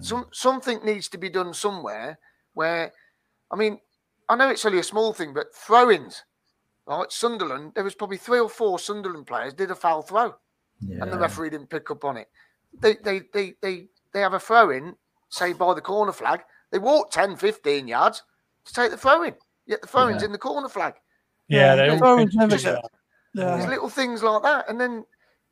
[0.00, 2.18] Some something needs to be done somewhere
[2.54, 2.92] where,
[3.52, 3.80] I mean,
[4.28, 6.24] I know it's only a small thing, but throw-ins.
[6.86, 10.34] Right, Sunderland, there was probably three or four Sunderland players did a foul throw,
[10.80, 11.02] yeah.
[11.02, 12.28] and the referee didn't pick up on it.
[12.80, 14.96] They they they they they have a throw-in,
[15.28, 16.40] say by the corner flag.
[16.72, 18.22] They walk 10, 15 yards
[18.64, 19.34] to take the throw-in.
[19.66, 20.26] Yet the throw-in's Yeah.
[20.26, 20.94] in the corner flag.
[21.48, 22.88] yeah, Yeah, they the all throw-ins pinch never each get- other.
[23.34, 25.04] There's little things like that, and then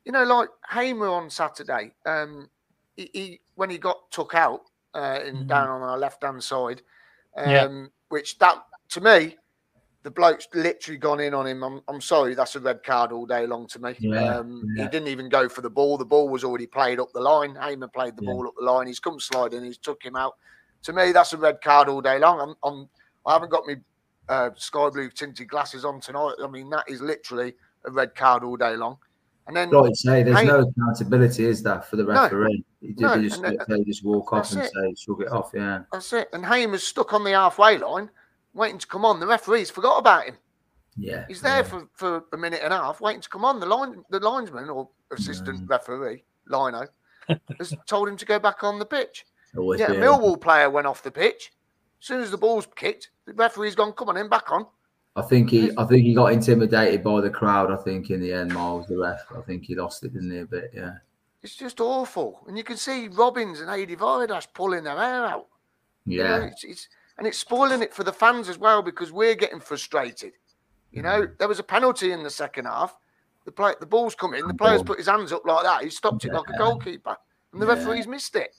[0.04, 2.48] you know, like Hamer on Saturday, um,
[2.96, 4.62] he, he when he got took out
[4.94, 5.46] uh, in Mhm.
[5.46, 6.82] down on our left hand side,
[7.36, 7.86] um, Yeah.
[8.08, 9.36] which that to me,
[10.04, 11.62] the bloke's literally gone in on him.
[11.62, 13.94] I'm, I'm sorry, that's a red card all day long to me.
[13.98, 14.84] Yeah, um, yeah.
[14.84, 15.98] He didn't even go for the ball.
[15.98, 17.56] The ball was already played up the line.
[17.56, 18.32] Hamer played the Yeah.
[18.32, 18.86] ball up the line.
[18.86, 19.64] He's come sliding.
[19.64, 20.36] He's took him out.
[20.84, 22.40] To me, that's a red card all day long.
[22.40, 22.88] I'm, I'm
[23.26, 23.74] I haven't got my
[24.28, 26.34] uh, sky blue tinted glasses on tonight.
[26.42, 28.98] I mean, that is literally a red card all day long.
[29.48, 32.22] And then, Like you say, there's Hey- no accountability, is there, for the No.
[32.22, 32.64] referee?
[32.80, 34.70] You do No, they just, that- they just walk off and it.
[34.70, 35.82] say, shrug it off, yeah.
[35.90, 36.28] that's it.
[36.34, 38.10] And Hamer's stuck on the halfway line,
[38.58, 39.20] waiting to come on.
[39.20, 40.36] The referee's forgot about him.
[40.96, 41.24] Yeah.
[41.28, 41.62] He's there yeah.
[41.62, 43.60] for, for a minute and a half, waiting to come on.
[43.60, 45.70] The line, the linesman or assistant Mm.
[45.70, 46.86] referee, Lino,
[47.58, 49.24] has told him to go back on the pitch.
[49.56, 51.52] Always Yeah, a Millwall player went off the pitch.
[52.00, 54.66] As soon as the ball's kicked, the referee's gone, come on in, back on.
[55.16, 57.72] I think he, I think he got intimidated by the crowd.
[57.72, 60.38] I think in the end, Miles, the ref, I think he lost it, didn't he?
[60.38, 60.92] A bit, yeah.
[61.42, 62.44] It's just awful.
[62.46, 65.46] And you can see Robins and Adi Viveash pulling their hair out.
[66.04, 66.88] You know, Yeah, it's, it's
[67.18, 70.32] and it's spoiling it for the fans as well because we're getting frustrated.
[70.90, 71.38] You know, Mm.
[71.38, 72.96] there was a penalty in the second half.
[73.44, 74.46] The play, the ball's come in.
[74.48, 75.82] The player's put his hands up like that.
[75.82, 77.16] He stopped it like a goalkeeper,
[77.52, 77.74] and the Yeah.
[77.74, 78.54] referee's missed it.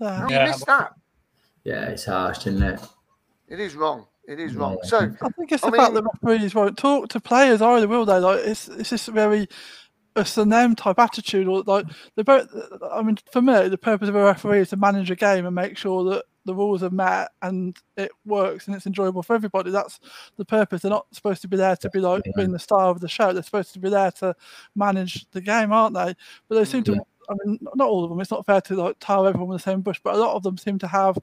[0.00, 0.10] Yeah.
[0.14, 0.44] How Yeah.
[0.44, 0.92] you miss that?
[1.64, 2.80] yeah, it's harsh, isn't it?
[3.48, 4.06] It is wrong.
[4.28, 4.78] It is wrong.
[4.82, 7.86] So I think it's I the fact mean- that referees won't talk to players either,
[7.88, 8.18] will they?
[8.18, 9.48] Like it's it's just very
[10.16, 11.46] us and them type attitude.
[11.46, 11.86] Or like
[12.16, 12.48] they both.
[12.90, 15.54] I mean, for me, the purpose of a referee is to manage a game and
[15.54, 19.70] make sure that the rules are met and it works and it's enjoyable for everybody.
[19.70, 20.00] That's
[20.36, 20.82] the purpose.
[20.82, 22.32] They're not supposed to be there to be like Yeah.
[22.36, 23.32] being the star of the show.
[23.32, 24.34] They're supposed to be there to
[24.74, 26.14] manage the game, aren't they?
[26.48, 26.92] But they seem to.
[26.92, 27.00] Mm-hmm.
[27.28, 28.20] I mean, not all of them.
[28.20, 30.44] It's not fair to like tar everyone with the same brush, but a lot of
[30.44, 31.18] them seem to have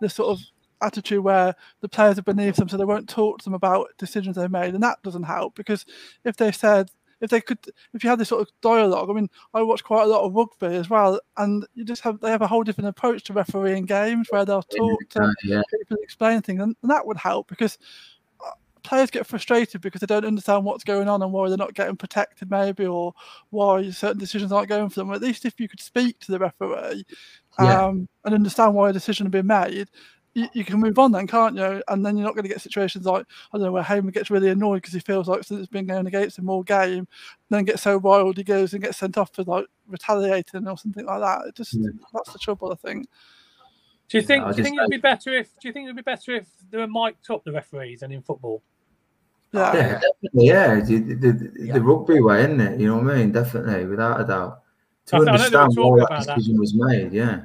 [0.00, 0.42] this sort of
[0.80, 4.36] attitude where the players are beneath them, so they won't talk to them about decisions
[4.36, 5.84] they made, and that doesn't help because
[6.24, 6.90] if they said
[7.22, 7.58] if they could
[7.94, 10.34] if you had this sort of dialogue, I mean, I watch quite a lot of
[10.34, 13.86] rugby as well, and you just have they have a whole different approach to refereeing
[13.86, 17.78] games where they'll talk to yeah, people explain things, and, and that would help because
[18.44, 18.50] uh,
[18.82, 21.96] players get frustrated because they don't understand what's going on and why they're not getting
[21.96, 23.14] protected, maybe, or
[23.50, 25.12] why certain decisions aren't going for them.
[25.12, 27.04] At least if you could speak to the referee
[27.60, 27.86] Yeah.
[27.86, 29.88] um, and understand why a decision had been made.
[30.34, 31.82] You, you can move on then, can't you?
[31.88, 34.30] And then you're not going to get situations like I don't know where Hamer gets
[34.30, 37.06] really annoyed because he feels like since it's been going against him all game,
[37.50, 41.04] then gets so wild he goes and gets sent off for like retaliating or something
[41.04, 41.48] like that.
[41.48, 41.90] It just Yeah.
[42.14, 43.06] that's the trouble, I think.
[44.08, 44.44] Do you think?
[44.44, 45.48] I do you think it'd be better if?
[45.60, 48.22] Do you think it'd be better if they were mic'd up the referees than in
[48.22, 48.62] football?
[49.52, 50.00] Yeah, yeah,
[50.32, 50.80] yeah.
[50.80, 51.72] The, the, the, Yeah.
[51.74, 52.80] the rugby way, isn't it?
[52.80, 53.32] You know what I mean?
[53.32, 54.62] Definitely, without a doubt.
[55.06, 56.34] To I th- I know they were understand talking why that about that.
[56.36, 57.44] decision was made, yeah.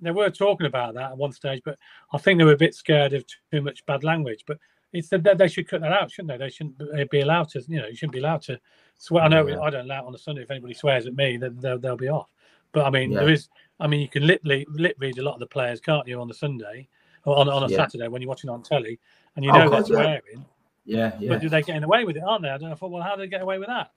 [0.00, 1.78] They were talking about that at one stage, but
[2.12, 4.44] I think they were a bit scared of too much bad language.
[4.46, 4.58] But
[4.92, 6.44] it's that they should cut that out, shouldn't they?
[6.44, 7.62] They shouldn't be- allowed to.
[7.68, 8.60] You know, you shouldn't be allowed to
[8.98, 9.24] swear.
[9.24, 9.60] I know Yeah.
[9.60, 10.42] I don't allow it on a Sunday.
[10.42, 12.30] If anybody swears at me, then they'll, they'll be off.
[12.72, 13.20] But I mean, Yeah.
[13.20, 13.48] there is.
[13.78, 16.28] I mean, you can literally lip read a lot of the players, can't you, on
[16.28, 16.88] the Sunday
[17.24, 17.76] or on, on a Yeah.
[17.76, 18.98] Saturday when you're watching on telly,
[19.34, 19.84] and you Oh, know they're yeah.
[19.84, 20.44] swearing.
[20.84, 21.28] Yeah, yeah.
[21.30, 22.48] But do they getting away with it, aren't they?
[22.48, 22.72] I don't know.
[22.74, 23.90] I thought, well, how do they get away with that?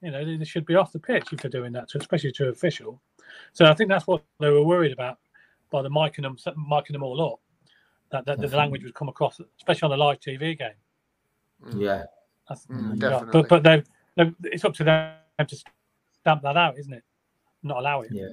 [0.00, 2.30] You know, they, they should be off the pitch if they're doing that, to, especially
[2.32, 3.00] to official.
[3.52, 5.18] So I think that's what they were worried about
[5.70, 7.40] by the micing them, micing them all up.
[8.10, 10.70] That, that the language would come across, especially on the live TV game.
[11.76, 12.04] yeah.
[12.48, 13.42] That's, Mm, yeah, definitely.
[13.42, 13.82] But but they,
[14.16, 15.12] they, it's up to them
[15.46, 15.56] to
[16.20, 17.02] stamp that out, isn't it?
[17.62, 18.10] Not allow it.
[18.10, 18.28] Yeah.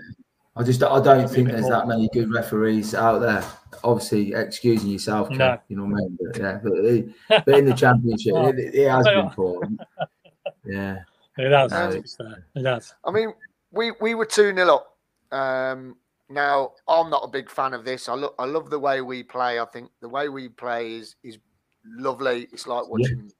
[0.55, 1.71] I just I don't Maybe think there's more.
[1.71, 3.43] that many good referees out there.
[3.83, 5.57] Obviously, excusing yourself, Kev, No.
[5.67, 6.17] you know what I mean.
[6.21, 9.35] But yeah, but, it- but in the championship, Well, it, it has been what.
[9.35, 9.61] poor.
[10.65, 10.99] Yeah,
[11.37, 11.71] It has.
[11.71, 12.45] To be fair.
[12.55, 12.93] It has.
[13.03, 13.33] I mean,
[13.71, 14.97] we we were two 0 up.
[15.37, 15.97] Um,
[16.29, 18.09] now I'm not a big fan of this.
[18.09, 19.59] I look, I love the way we play.
[19.59, 21.37] I think the way we play is is
[21.85, 22.47] lovely.
[22.51, 23.31] It's like watching,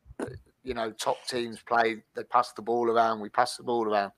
[0.64, 2.04] you know, top teams play.
[2.16, 3.20] They pass the ball around.
[3.20, 4.12] We pass the ball around.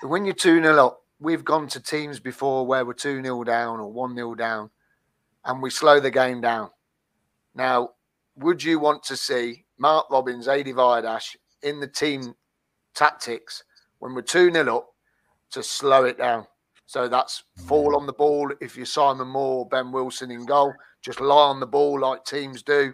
[0.00, 3.44] But when you're two 0 up, we've gone to teams before where we're two 0
[3.44, 4.70] down or one 0 down,
[5.44, 6.70] and we slow the game down.
[7.54, 7.90] Now,
[8.36, 12.34] would you want to see Mark Robins, Adi Viveash in the team
[12.94, 13.64] tactics
[13.98, 14.88] when we're 2 0 up
[15.52, 16.46] to slow it down.
[16.90, 18.50] So that's fall on the ball.
[18.60, 22.64] If you're Simon Moore, Ben Wilson in goal, just lie on the ball like teams
[22.64, 22.92] do.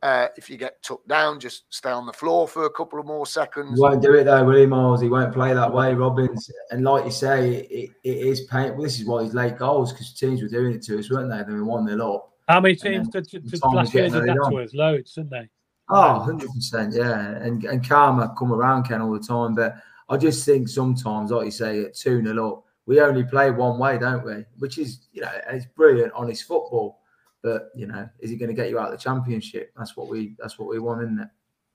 [0.00, 3.06] Uh, if you get took down, just stay on the floor for a couple of
[3.06, 3.80] more he seconds.
[3.80, 5.00] won't do it though, will he, Miles?
[5.00, 6.48] He won't play that way, Robins.
[6.70, 8.84] And like you say, it, it is painful.
[8.84, 11.42] This is why he's late goals because teams were doing it to us, weren't they?
[11.42, 12.32] They were one 0 up.
[12.46, 14.62] How many teams did, did, the did time was last year did that early to
[14.62, 14.72] us?
[14.72, 15.48] Loads, didn't they?
[15.88, 17.30] Oh, 100 percent, yeah.
[17.38, 19.56] And and karma come around Ken all the time.
[19.56, 19.74] But
[20.08, 23.78] I just think sometimes, like you say, at 2 0 up, we only play one
[23.78, 24.44] way, don't we?
[24.58, 27.00] Which is, you know, and it's brilliant on his football.
[27.42, 29.72] But you know, is he going to get you out of the championship?
[29.76, 31.28] That's what we that's what we want, isn't it?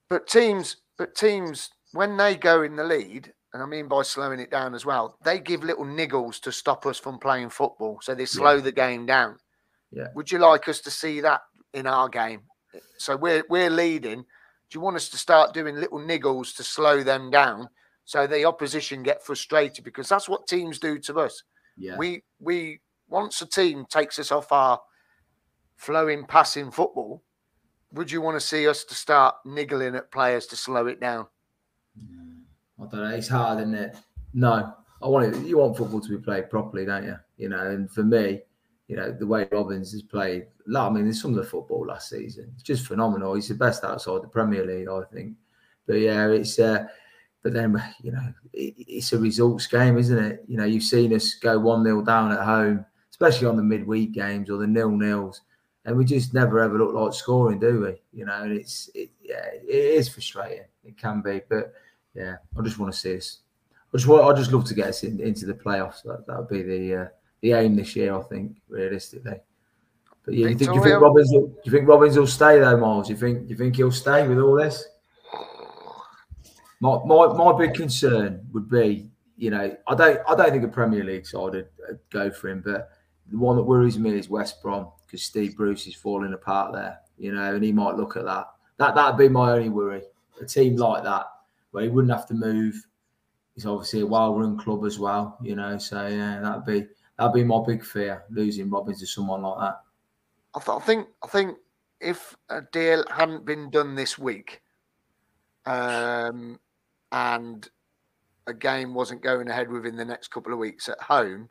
[0.08, 4.40] But teams, but teams, when they go in the lead, and I mean by slowing
[4.40, 7.98] it down as well, they give little niggles to stop us from playing football.
[8.02, 9.38] So they slow the game down.
[9.90, 10.08] Yeah.
[10.14, 11.42] Would you like us to see that
[11.74, 12.42] in our game?
[12.96, 14.20] So we're we're leading.
[14.20, 17.68] Do you want us to start doing little niggles to slow them down
[18.08, 19.84] so the opposition get frustrated?
[19.84, 21.42] Because that's what teams do to us.
[21.76, 21.98] Yeah.
[21.98, 24.80] We we once a team takes us off our
[25.76, 27.22] flowing passing football,
[27.92, 31.26] would you want to see us to start niggling at players to slow it down?
[32.80, 33.14] I don't know.
[33.14, 33.98] It's hard, isn't it?
[34.32, 35.46] No, I want it.
[35.46, 37.18] You want football to be played properly, don't you?
[37.36, 38.40] You know, and for me,
[38.86, 42.08] you know, the way Robins has played, I mean, there's some of the football last
[42.08, 42.50] season.
[42.54, 43.34] It's just phenomenal.
[43.34, 45.34] He's the best outside the Premier League, I think.
[45.86, 46.58] But yeah, it's.
[46.58, 46.86] Uh,
[47.42, 50.44] but then you know, it, it's a results game, isn't it?
[50.46, 54.12] You know, you've seen us go one 0 down at home, especially on the midweek
[54.12, 55.42] games or the nil nils,
[55.84, 58.18] and we just never ever look like scoring, do we?
[58.18, 60.64] You know, and it's it, yeah, it is frustrating.
[60.84, 61.72] It can be, but
[62.14, 63.38] yeah, I just want to see us.
[63.92, 64.24] I just want.
[64.24, 66.02] I just love to get us in, into the playoffs.
[66.02, 67.06] That that would be the uh,
[67.40, 69.40] the aim this year, I think, realistically.
[70.24, 71.30] But yeah, you think, do you think Robins?
[71.32, 73.06] Will, do you think Robins will stay though, Miles?
[73.06, 73.46] Do you think?
[73.46, 74.86] Do you think he'll stay with all this?
[76.80, 80.68] My, my my big concern would be, you know, I don't I don't think a
[80.68, 81.68] Premier League side would
[82.10, 82.90] go for him, but
[83.30, 86.98] the one that worries me is West Brom because Steve Bruce is falling apart there,
[87.16, 88.48] you know, and he might look at that.
[88.78, 90.02] That that'd be my only worry.
[90.40, 91.26] A team like that
[91.72, 92.86] where he wouldn't have to move.
[93.54, 95.78] He's obviously a well-run club as well, you know.
[95.78, 96.86] So yeah, that'd be
[97.18, 99.80] that'd be my big fear losing Robins to someone like that.
[100.54, 101.58] I, th- I think I think
[102.00, 104.62] if a deal hadn't been done this week,
[105.66, 106.60] um,
[107.12, 107.68] and
[108.46, 111.48] a game wasn't going ahead within the next couple of weeks at home,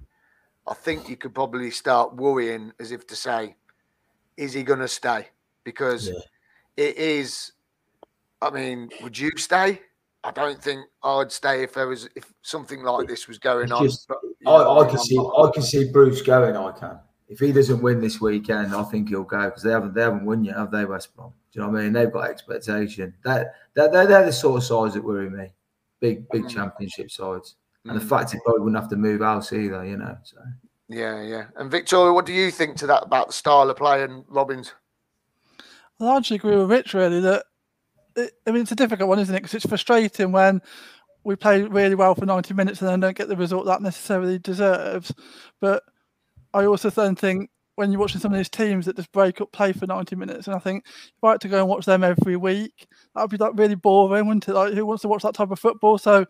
[0.68, 3.56] I think you could probably start worrying as if to say,
[4.36, 5.28] is he going to stay?
[5.64, 6.16] Because yeah.
[6.76, 7.54] it is,
[8.42, 9.82] I mean, would you stay?
[10.24, 13.84] I don't think I'd stay if there was if something like this was going on.
[13.84, 16.58] Just, but, I, know, I can see I can see Bruce going.
[16.58, 17.00] I can.
[17.30, 20.26] If he doesn't win this weekend, I think he'll go because they haven't they haven't
[20.26, 21.32] won yet, have they, West Brom?
[21.58, 21.94] Do you know what I mean?
[21.94, 23.16] They've got expectation.
[23.24, 25.52] That they're, they're, they're the sort of sides that worry me.
[26.00, 26.50] Big big mm.
[26.52, 27.90] championship sides, mm.
[27.90, 28.08] and the mm.
[28.08, 29.84] fact he probably wouldn't have to move house either.
[29.84, 30.38] You know, so.
[30.88, 31.46] Yeah, yeah.
[31.56, 34.76] And Victoria, what do you think to that about the style of play and Robins?
[36.00, 36.94] I largely agree with Rich.
[36.94, 37.46] Really, that
[38.16, 39.40] it, I mean it's a difficult one, isn't it?
[39.40, 40.62] Because it's frustrating when
[41.24, 44.38] we play really well for 90 minutes and then don't get the result that necessarily
[44.38, 45.12] deserves.
[45.60, 45.82] But
[46.54, 49.52] I also then think when you're watching some of these teams that just break up
[49.52, 52.04] play for 90 minutes, and I think if I had to go and watch them
[52.04, 54.54] every week, that would be like really boring, wouldn't it?
[54.54, 56.00] Like who wants to watch that type of football?
[56.00, 56.26] So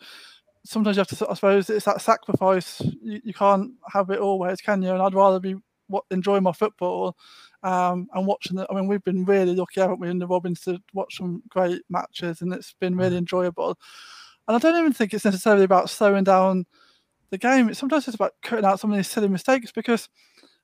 [0.66, 2.82] sometimes you have to, I suppose, it's that sacrifice.
[3.02, 4.92] You, you can't have it always, can you?
[4.92, 5.56] And I'd rather be
[5.88, 7.16] what, enjoy my football
[7.64, 8.68] um, and watching it.
[8.70, 11.82] I mean, we've been really lucky, haven't we, in the Robins to watch some great
[11.90, 13.20] matches, and it's been really mm.
[13.20, 13.80] enjoyable.
[14.50, 16.66] And I don't even think it's necessarily about slowing down
[17.30, 17.70] the game.
[17.70, 20.10] It's sometimes it's about cutting out some of these silly mistakes because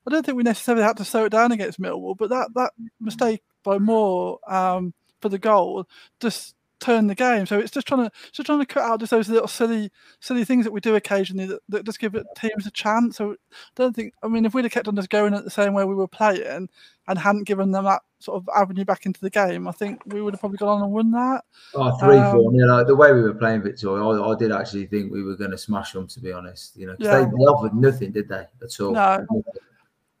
[0.06, 2.72] I don't think we necessarily had to slow it down against Millwall, but that that
[3.00, 5.88] mistake by Moore um, for the goal
[6.20, 7.46] just turned the game.
[7.46, 9.90] So it's just trying to just trying to cut out just those little silly
[10.20, 13.16] silly things that we do occasionally that, that just give teams a chance.
[13.16, 13.36] So I
[13.74, 15.84] don't think I mean if we'd have kept on just going at the same way
[15.84, 16.68] we were playing
[17.06, 20.20] and hadn't given them that sort of avenue back into the game, I think we
[20.20, 21.44] would have probably gone on and won that.
[21.74, 22.52] Oh, three, um, four.
[22.52, 25.36] You know, the way we were playing Victoria, I, I did actually think we were
[25.36, 26.06] going to smash them.
[26.06, 27.18] To be honest, you know, yeah.
[27.18, 28.46] they, they, offered nothing, did they?
[28.62, 28.92] At all.
[28.92, 29.26] No.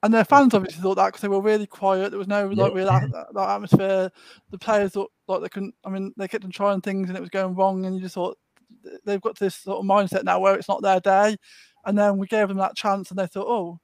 [0.04, 2.10] And their fans obviously thought that because they were really quiet.
[2.10, 4.12] There was no like real that, that atmosphere.
[4.50, 5.74] The players thought like they couldn't.
[5.82, 8.14] I mean, they kept on trying things and it was going wrong, and you just
[8.14, 8.36] thought
[9.06, 11.38] they've got this sort of mindset now where it's not their day.
[11.86, 13.80] And then we gave them that chance, and they thought, oh,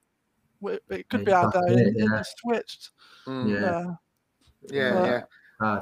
[0.91, 2.91] it could be our day, and it, switched.
[3.27, 3.49] Mm.
[3.49, 3.95] Yeah,
[4.71, 5.21] yeah, yeah.
[5.62, 5.81] yeah.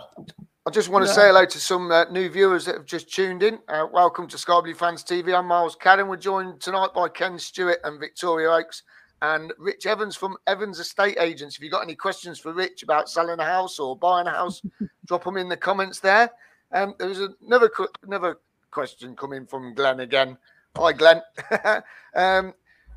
[0.66, 1.14] I just want to yeah.
[1.16, 3.59] say hello to some uh, new viewers that have just tuned in.
[3.66, 5.36] Uh, welcome to Sky Blue Fans TV.
[5.36, 6.07] I'm Miles Cadden.
[6.07, 8.84] We're joined tonight by Ken Stewart and Victoria Oakes
[9.22, 11.56] and Rich Evans from Evans Estate Agents.
[11.56, 14.62] If you've got any questions for Rich about selling a house or buying a house,
[15.06, 16.30] drop them in the comments there.
[16.72, 17.70] Um, there's another
[18.02, 18.38] another
[18.70, 20.36] question coming from Glenn again.
[20.76, 21.22] Hi, Glenn.
[22.14, 22.54] um,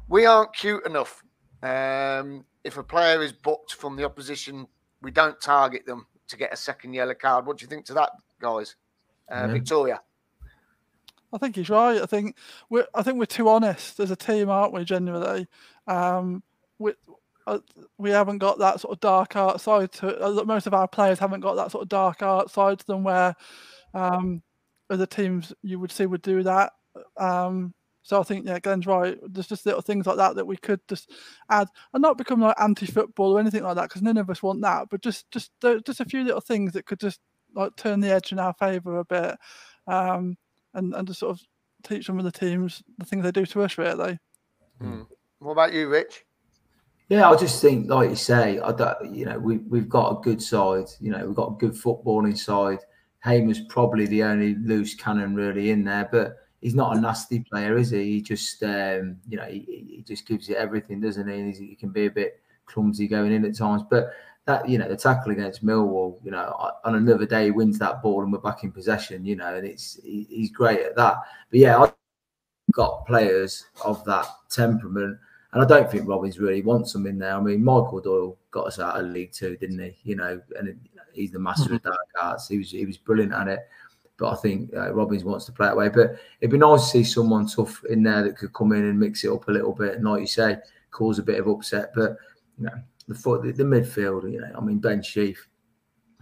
[0.07, 1.24] we aren't cute enough.
[1.63, 4.67] Um, if a player is booked from the opposition,
[5.01, 7.45] we don't target them to get a second yellow card.
[7.45, 8.76] What do you think to that, guys?
[9.32, 9.47] Uh, yeah.
[9.47, 10.01] Victoria.
[11.34, 12.01] I think he's right.
[12.01, 12.36] I think
[12.69, 14.84] we're I think we're too honest as a team, aren't we?
[14.84, 15.47] Generally,
[15.88, 16.43] um,
[16.79, 16.93] we
[17.47, 17.59] uh,
[17.97, 21.19] we haven't got that sort of dark art side to uh, most of our players
[21.19, 23.36] haven't got that sort of dark art side to them where
[23.93, 24.41] um,
[24.89, 26.73] other teams you would see would do that.
[27.17, 27.73] Um,
[28.03, 29.17] so I think yeah, Glenn's right.
[29.23, 31.11] There's just little things like that that we could just
[31.49, 34.61] add and not become like anti-football or anything like that because none of us want
[34.61, 34.89] that.
[34.89, 37.19] But just just just a few little things that could just
[37.55, 39.38] like turn the edge in our favour a bit.
[39.88, 40.38] Um,
[40.74, 41.41] and and to sort of
[41.84, 44.17] teach some of the teams the things they do to us really.
[44.80, 45.03] Hmm.
[45.39, 46.26] What about you, Rich?
[47.09, 50.22] Yeah, I just think, like you say, I don't, you know, we we've got a
[50.22, 50.86] good side.
[50.99, 52.80] You know, we've got a good footballing side.
[53.19, 57.78] Hamer's probably the only loose cannon really in there, but he's not a nasty player,
[57.78, 58.03] is he?
[58.03, 59.59] He just, um, you know, he,
[59.97, 61.51] he just gives you everything, doesn't he?
[61.51, 64.13] he can be a bit clumsy going in at times, but
[64.48, 68.02] that you know the tackle against Millwall, you know, on another day he wins that
[68.02, 71.18] ball and we're back in possession, you know, and it's he, he's great at that.
[71.50, 71.94] But yeah, I've
[72.74, 75.18] got players of that temperament,
[75.54, 77.36] and I don't think Robins really wants them in there.
[77.36, 79.98] I mean, Michael Doyle got us out of League Two, didn't he?
[80.04, 80.80] You know, and
[81.14, 81.76] he's the master mm-hmm.
[81.76, 82.48] of dark arts.
[82.48, 83.60] He was he was brilliant at it.
[84.18, 85.89] But I think uh, Robins wants to play that way.
[85.89, 89.00] But it'd be nice to see someone tough in there that could come in and
[89.00, 90.58] mix it up a little bit, and like you say,
[90.89, 91.92] cause a bit of upset.
[91.96, 92.18] But
[92.58, 95.47] you know, the foot, the, the midfield, you know, I mean Ben Sheaf,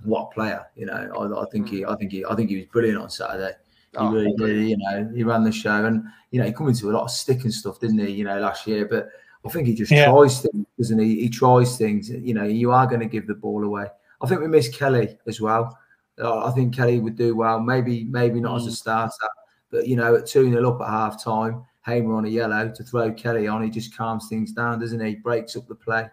[0.04, 1.70] what a player, you know, I, I think mm.
[1.70, 3.54] he, I think he, I think he was brilliant on Saturday.
[3.92, 6.68] He oh, really did, you know, he ran the show, and you know, he come
[6.68, 8.12] into a lot of stick and stuff, didn't he?
[8.12, 9.10] You know, last year, but
[9.46, 10.06] I think he just yeah.
[10.12, 11.22] tries things, doesn't he?
[11.22, 12.10] He tries things.
[12.10, 13.88] You know, you are going to give the ball away.
[14.22, 15.78] I think we miss Kelly as well.
[16.22, 17.60] Uh, I think Kelly would do well.
[17.60, 18.58] Maybe, maybe not mm.
[18.58, 18.74] as a mm.
[18.74, 19.30] starter,
[19.72, 22.84] but you know, at two 0 up at half time, Hamer on a yellow to
[22.84, 25.16] throw Kelly on, he just calms things down, doesn't he?
[25.16, 26.10] Breaks up the play.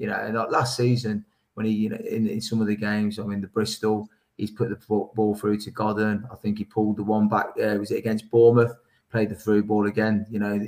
[0.00, 2.74] You know, and like last season when he, you know, in, in some of the
[2.74, 6.26] games, I mean, the Bristol, he's put the ball through to Godden.
[6.32, 7.48] I think he pulled the one back.
[7.62, 8.74] Uh, was it against Bournemouth?
[9.12, 10.24] Played the through ball again.
[10.30, 10.58] You know,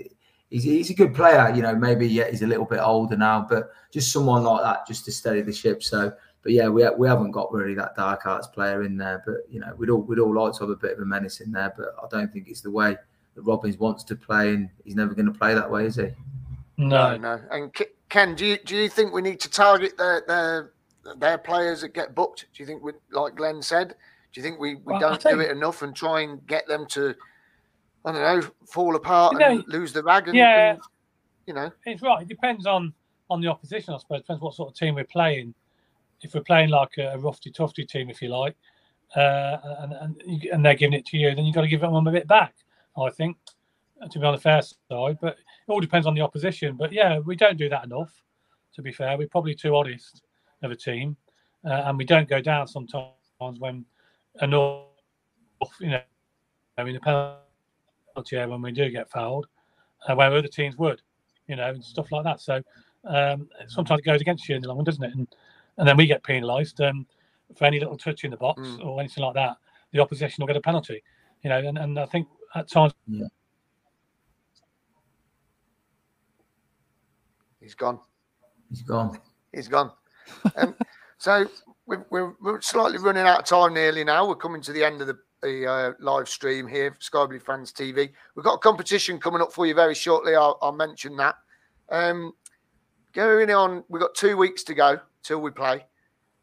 [0.50, 1.50] he's, he's a good player.
[1.56, 4.86] You know, maybe yeah, he's a little bit older now, but just someone like that
[4.86, 5.82] just to steady the ship.
[5.82, 6.12] So,
[6.42, 9.22] but yeah, we we haven't got really that dark arts player in there.
[9.24, 11.40] But you know, we'd all we'd all like to have a bit of a menace
[11.40, 11.72] in there.
[11.74, 12.98] But I don't think it's the way
[13.34, 16.10] that Robins wants to play, and he's never going to play that way, is he?
[16.76, 17.40] No, no.
[17.50, 17.72] And
[18.12, 20.72] Ken, do you do you think we need to target their their
[21.16, 22.44] their players that get booked?
[22.52, 23.94] Do you think we, like Glenn said,
[24.32, 26.68] do you think we, we well, don't think, do it enough and try and get
[26.68, 27.14] them to
[28.04, 30.28] I don't know fall apart know, and lose the rag?
[30.28, 30.80] And, yeah, and,
[31.46, 32.20] you know, it's right.
[32.20, 32.92] It depends on
[33.30, 34.18] on the opposition, I suppose.
[34.18, 35.54] It depends what sort of team we're playing.
[36.20, 38.54] If we're playing like a, a roughy tufty team, if you like,
[39.16, 41.94] uh, and and and they're giving it to you, then you've got to give them
[41.94, 42.54] a bit back.
[42.94, 43.38] I think
[44.10, 46.76] to be on the fair side, but it all depends on the opposition.
[46.76, 48.12] But yeah, we don't do that enough.
[48.74, 50.22] To be fair, we're probably too honest
[50.62, 51.16] of a team,
[51.64, 53.12] uh, and we don't go down sometimes
[53.58, 53.84] when
[54.40, 54.86] enough,
[55.80, 56.00] you know,
[56.78, 59.46] I mean the penalty area when we do get fouled,
[60.08, 61.02] uh, where other teams would,
[61.48, 62.40] you know, and stuff like that.
[62.40, 62.62] So
[63.04, 65.14] um, sometimes it goes against you in the long run, doesn't it?
[65.14, 65.28] And
[65.78, 67.06] and then we get penalised um,
[67.56, 68.84] for any little touch in the box mm.
[68.84, 69.56] or anything like that.
[69.92, 71.02] The opposition will get a penalty,
[71.42, 72.94] you know, and, and I think at times.
[73.06, 73.26] Yeah
[77.62, 78.00] He's gone.
[78.68, 79.18] He's gone.
[79.54, 79.92] He's gone.
[80.56, 80.74] Um,
[81.18, 81.46] so
[81.86, 84.28] we're, we're, we're, slightly running out of time nearly now.
[84.28, 87.72] We're coming to the end of the, the uh, live stream here, Sky Blue Fans
[87.72, 88.10] TV.
[88.34, 90.34] We've got a competition coming up for you very shortly.
[90.34, 91.36] I'll, I'll mention that.
[91.90, 92.32] Um,
[93.12, 95.84] going on, we've got two weeks to go till we play.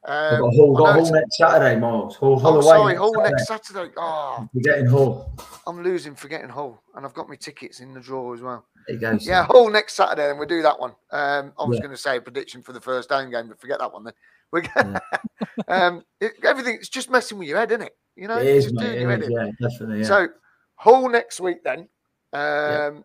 [0.06, 2.16] Um, got Hull, got Hull next Saturday, Miles.
[2.16, 2.64] Hull, Hull oh, away.
[2.64, 3.92] Sorry, Hull next Saturday.
[3.98, 5.36] Oh, You're getting Hull.
[5.68, 8.66] I'm losing, forgetting Hull, and I've got my tickets in the drawer as well.
[8.88, 9.18] There you go.
[9.20, 10.92] Yeah, Hull next Saturday, and we'll do that one.
[11.12, 11.82] Um, I was yeah.
[11.82, 14.14] going to say a prediction for the first home game, but forget that one then.
[14.52, 15.00] We're yeah.
[15.68, 16.76] um, it, everything.
[16.76, 17.96] It's just messing with your head, isn't it?
[18.16, 20.00] You know, it is, mate, it is, yeah, definitely.
[20.00, 20.06] Yeah.
[20.06, 20.28] So
[20.76, 21.88] Hull next week, then.
[22.34, 23.04] Um,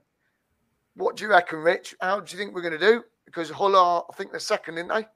[0.94, 1.94] what do you reckon, Rich?
[2.00, 3.02] How do you think we're going to do?
[3.26, 5.06] Because Hull are, I think, they're second, aren't they?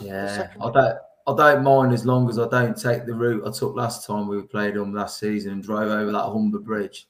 [0.00, 0.98] Yeah, I don't.
[1.26, 4.28] I don't mind as long as I don't take the route I took last time
[4.28, 7.08] we played them last season and drove over that Humber Bridge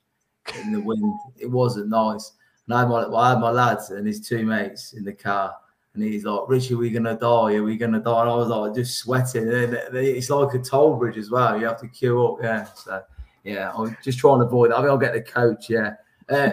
[0.62, 1.12] in the wind.
[1.36, 2.30] It wasn't nice.
[2.66, 5.52] And I had, my, I had my lads and his two mates in the car,
[5.94, 7.56] and he's like, "Richie, are we gonna die?
[7.56, 9.48] Are we gonna die?" And I was like, just sweating.
[9.48, 11.58] And it's like a toll bridge as well.
[11.58, 12.38] You have to queue up.
[12.40, 12.64] Yeah.
[12.74, 13.02] So
[13.42, 14.78] yeah, I'm just trying to avoid that.
[14.78, 15.68] I mean, I'll get the coach.
[15.68, 15.94] Yeah.
[16.28, 16.50] Uh,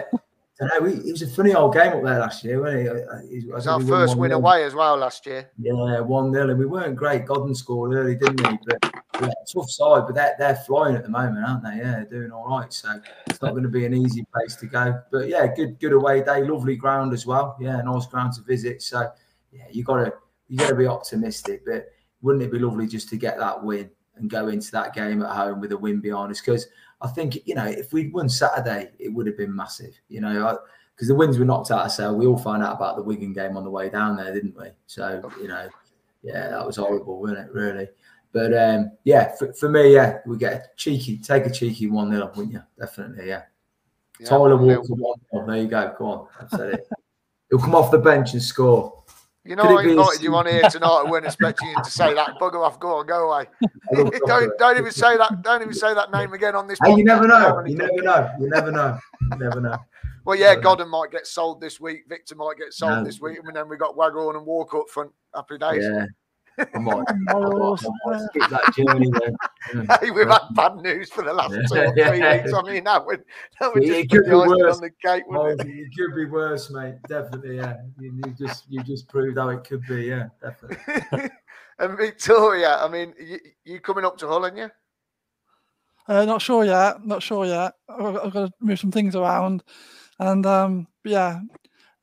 [0.66, 3.06] know, it was a funny old game up there last year, wasn't it?
[3.30, 5.50] It uh, was our first win away as well last year.
[5.58, 6.50] Yeah, 1 0.
[6.50, 7.26] And we weren't great.
[7.26, 8.58] Godden scored early, didn't he?
[8.66, 8.92] But
[9.52, 11.76] tough side, but they're, they're flying at the moment, aren't they?
[11.76, 12.72] Yeah, they're doing all right.
[12.72, 15.00] So it's not going to be an easy place to go.
[15.10, 17.56] But yeah, good good away day, lovely ground as well.
[17.60, 18.82] Yeah, nice ground to visit.
[18.82, 19.10] So
[19.52, 20.14] yeah, you got to
[20.48, 21.64] you got to be optimistic.
[21.66, 21.88] But
[22.20, 25.30] wouldn't it be lovely just to get that win and go into that game at
[25.30, 26.40] home with a win behind us?
[26.40, 26.66] Because
[27.02, 29.94] I think you know if we'd won Saturday, it would have been massive.
[30.08, 30.58] You know,
[30.94, 32.16] because the wins were knocked out of sale.
[32.16, 34.68] We all found out about the Wigan game on the way down there, didn't we?
[34.86, 35.68] So you know,
[36.22, 37.52] yeah, that was horrible, wasn't it?
[37.52, 37.88] Really.
[38.32, 42.10] But um, yeah, for, for, me, yeah, we get a cheeky, take a cheeky one
[42.10, 42.62] 0 wouldn't you?
[42.78, 43.42] Definitely, yeah.
[44.18, 45.94] yeah Tyler Walker one 0 There you go.
[45.98, 46.88] Go on, said it.
[47.50, 49.04] He'll come off the bench and score.
[49.44, 50.86] You know, I invited you on here tonight.
[50.86, 52.38] I wasn't expecting you to say that.
[52.40, 53.46] Bugger off, go on, go away.
[54.26, 55.42] don't don't even say that.
[55.42, 56.78] Don't even say that name again on this.
[56.84, 57.60] Hey, you never know.
[57.66, 58.30] You never know.
[58.38, 58.98] You never know.
[59.30, 59.76] You never know.
[60.24, 62.04] Well, yeah, Godden might get sold this week.
[62.08, 63.04] Victor might get sold no.
[63.04, 65.10] this week, and then we got Waghorn and Walker up front.
[65.34, 65.82] Happy days.
[65.82, 66.06] Yeah.
[66.58, 67.74] I might, I might, I
[68.04, 69.36] might skip that journey then.
[70.00, 72.52] Hey, we've had bad news for the last two or three weeks.
[72.54, 73.24] I mean, that would
[73.60, 74.76] that would just it could be worse.
[74.76, 75.68] on the gate, wouldn't oh, it?
[75.68, 75.88] it?
[75.96, 76.96] could be worse, mate.
[77.08, 77.76] Definitely, yeah.
[77.98, 81.30] You, you, just you just proved how it could be, yeah, definitely.
[81.78, 84.70] and Victoria, I mean, you, you coming up to Hull, aren't you?
[86.08, 87.06] Uh, not sure yet.
[87.06, 87.74] Not sure yet.
[87.88, 89.62] I've, I've got to move some things around,
[90.18, 91.40] and um, yeah,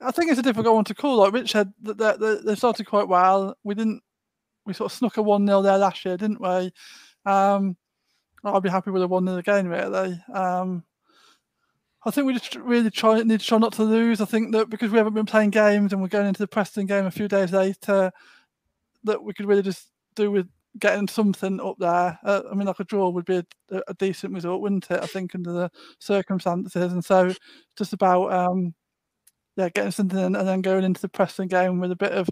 [0.02, 1.18] I think it's a difficult one to call.
[1.18, 3.56] Like Rich said, that they, they, they started quite well.
[3.64, 4.02] We didn't.
[4.70, 6.72] We sort of snuck a one 0 there last year, didn't we?
[7.26, 7.76] Um,
[8.43, 10.22] I'd be happy with a one 0 again, really.
[10.32, 10.84] Um,
[12.05, 14.22] I think we just really try need to try not to lose.
[14.22, 16.86] I think that because we haven't been playing games and we're going into the Preston
[16.86, 18.11] game a few days later,
[19.05, 20.47] that we could really just do with
[20.78, 22.20] getting something up there.
[22.24, 23.38] Uh, I mean, like a draw would be
[23.72, 25.01] a, a, decent result, wouldn't it?
[25.01, 27.34] I think under the circumstances, and so
[27.76, 28.76] just about um,
[29.57, 32.30] yeah, getting something and then going into the Preston game with a bit of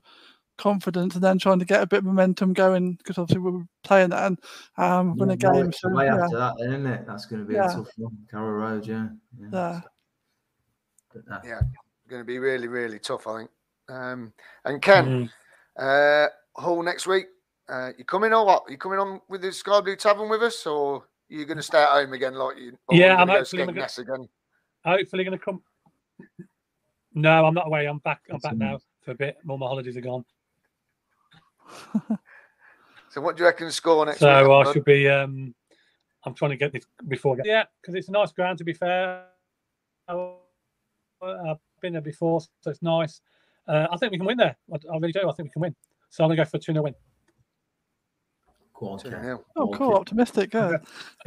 [0.57, 3.67] confidence and then trying to get a bit of momentum going because obviously we were
[3.83, 4.39] playing that and
[4.77, 5.51] um, win Yeah, a game.
[5.53, 7.05] Norwich So, away yeah, after that, then, isn't it?
[7.07, 7.69] That's going to be Yeah.
[7.71, 8.17] a tough one.
[8.29, 9.07] Carrow Road, yeah.
[9.39, 9.81] Yeah.
[11.13, 11.61] But, uh, Yeah,
[12.09, 13.49] going to be really, really tough, I think.
[13.89, 14.33] Um,
[14.65, 15.29] and Ken,
[15.77, 16.25] Mm.
[16.25, 16.29] uh,
[16.61, 17.27] Hull next week.
[17.69, 18.63] Uh, you coming or what?
[18.69, 21.81] You coming on with the Sky Blue Tavern with us, or you going to stay
[21.83, 22.77] at home again, like you?
[22.89, 24.29] Yeah, I'm gonna go hopefully gonna- Skegness again.
[24.85, 25.61] Hopefully, going to come.
[27.13, 27.85] No, I'm not away.
[27.87, 28.21] I'm back.
[28.29, 29.37] I'm That's back a- now for a bit.
[29.49, 30.23] All my holidays are gone,
[33.09, 34.35] So, what do you reckon the score next so week?
[34.35, 34.73] I bud?
[34.73, 35.07] should be.
[35.09, 35.55] um
[36.25, 37.33] I'm trying to get this before.
[37.33, 38.57] I get- Yeah, because it's a nice ground.
[38.59, 39.23] To be fair,
[40.07, 40.35] I-
[41.23, 43.21] I've been there before, so it's nice.
[43.67, 44.55] Uh, I think we can win there.
[44.71, 45.21] I, I really do.
[45.27, 45.75] I think we can win.
[46.09, 46.95] So I'm going to go for a 2 0 win.
[48.75, 49.39] Go on, Ken.
[49.55, 50.79] oh, cool, optimistic, good.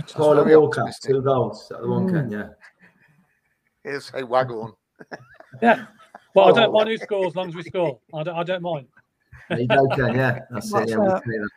[0.07, 1.11] Scarlett very Walker, optimistic.
[1.11, 1.63] two goals.
[1.63, 2.31] Is that the one, Ken?
[2.31, 2.49] Yeah.
[3.83, 4.73] Here's say Waghorn.
[5.61, 5.87] Yeah.
[6.35, 6.55] Well, I Oh.
[6.55, 7.99] don't mind who scores as long as we score.
[8.15, 8.87] I don't, I don't mind.
[9.49, 10.15] There you go, Ken.
[10.15, 10.39] Yeah.
[10.51, 10.89] That's it.
[10.91, 11.23] Yeah, we'll it.
[11.25, 11.49] that,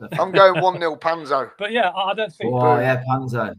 [0.00, 0.08] yeah.
[0.20, 1.50] I'm going 1 0 Panzo.
[1.58, 2.52] But yeah, I, I don't think.
[2.54, 3.54] Oh, yeah, Panzo.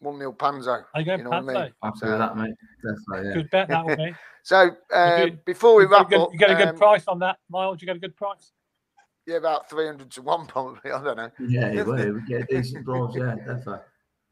[0.00, 0.84] 1 0 Panzo.
[0.94, 1.72] Are you going You know what I mean?
[1.82, 2.00] Panzo?
[2.02, 2.54] Happy that, mate.
[2.84, 3.34] Definitely, yeah.
[3.34, 4.14] Good bet that will be.
[4.44, 6.68] So, uh, You before we You get a wrap good- up, you get a good
[6.68, 7.82] um, price on that, Miles.
[7.82, 8.52] You get a good price.
[9.26, 10.90] yeah, about 300 to 1, probably.
[10.90, 11.30] I don't know.
[11.40, 13.80] Yeah, yeah, well, we get a decent price, yeah, definitely.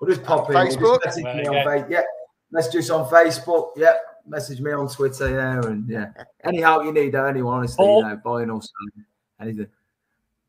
[0.00, 0.56] We'll just pop in.
[0.56, 1.04] we'll just Facebook?
[1.04, 1.64] message me on.
[1.64, 2.02] Fa- yeah,
[2.50, 3.68] message us on Facebook.
[3.76, 5.30] Yep, message me on Twitter.
[5.30, 6.10] Yeah, and yeah.
[6.42, 9.06] Any help you need, anyone, honestly, Or- you know, buying or selling,
[9.40, 9.68] anything.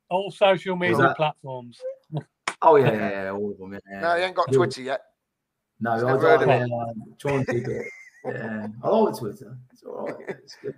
[0.09, 1.79] All social media that- platforms.
[2.61, 3.73] Oh, yeah, yeah, yeah, all of them.
[3.73, 5.01] Yeah, No, he ain't got Twitter yet.
[5.79, 6.49] No, I Never heard don't.
[6.63, 7.87] of Yeah, try and keep it.
[8.25, 9.57] Yeah, I like Twitter.
[9.71, 10.15] It's all right.
[10.29, 10.73] It's good.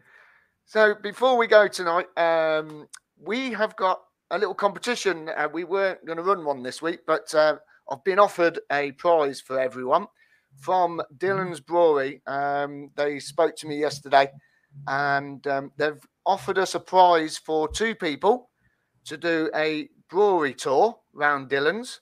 [0.66, 4.02] So before we go tonight, um, we have got
[4.32, 5.30] a little competition.
[5.30, 7.58] Uh, we weren't going to run one this week, but uh,
[7.90, 10.08] I've been offered a prize for everyone
[10.58, 12.22] from Dylan's Brewery.
[12.28, 14.30] Um, they spoke to me yesterday,
[14.88, 18.50] and um, they've offered us a prize for two people
[19.08, 22.02] to do a brewery tour around Dylan's.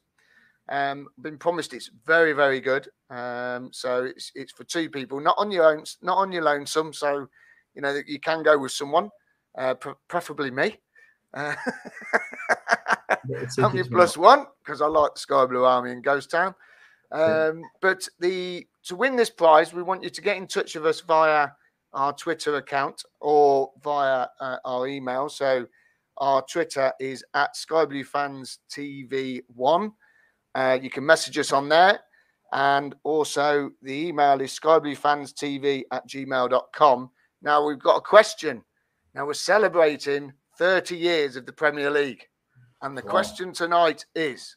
[0.68, 2.88] Um, been promised it's very, very good.
[3.10, 6.92] Um, so it's it's for two people, not on your own, not on your lonesome.
[6.92, 7.28] So
[7.76, 9.10] you know that you can go with someone,
[9.58, 10.80] uh, pre- preferably me.
[11.36, 11.54] Uh,
[13.54, 16.56] tickets, plus one because I like the Sky Blue Army in Ghost Town.
[17.12, 20.86] Um, but the to win this prize, we want you to get in touch with
[20.86, 21.50] us via
[21.94, 25.28] our Twitter account or via uh, our email.
[25.30, 25.66] So
[26.18, 29.92] our Twitter is at Sky Blue Fans TV One.
[30.54, 32.00] Uh, you can message us on there.
[32.54, 37.10] And also the email is skybluefanstv at gmail.com.
[37.42, 38.64] Now we've got a question.
[39.14, 42.24] Now we're celebrating 30 years of the Premier League.
[42.82, 43.12] And the Wow.
[43.12, 44.56] question tonight is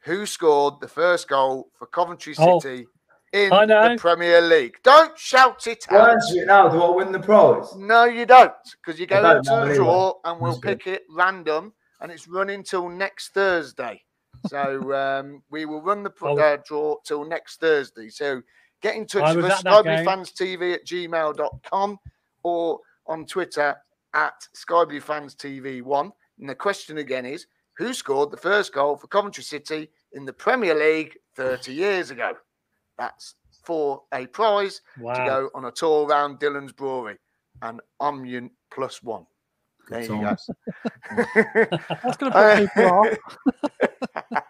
[0.00, 2.86] who scored the first goal for Coventry Oh, City
[3.32, 3.96] in I the.
[3.98, 4.76] Premier League?
[4.82, 6.10] Don't shout it out.
[6.10, 6.68] answer it now.
[6.68, 7.74] Do I win the prize?
[7.76, 8.52] No, you don't,
[8.84, 9.74] because you go don't into the anyway.
[9.76, 10.78] draw and we'll That's good.
[10.80, 14.02] pick it random, and it's running till next Thursday.
[14.48, 18.08] So um, we will run the pr- I was- uh, draw till next Thursday.
[18.10, 18.42] So
[18.82, 20.06] get in touch with was us, at that game.
[20.06, 21.98] skybluefanstv at gmail.com
[22.42, 23.76] or on Twitter
[24.14, 26.10] at skybluefanstv1.
[26.40, 27.46] And the question again is
[27.78, 32.32] who scored the first goal for Coventry City in the Premier League 30 years ago?
[33.02, 33.34] That's
[33.64, 37.18] for a prize to go on a tour around Dylan's Brewery
[37.60, 39.26] and Omnium plus one.
[39.88, 40.36] There Good you go.
[42.04, 42.92] That's going to put people
[44.32, 44.42] off.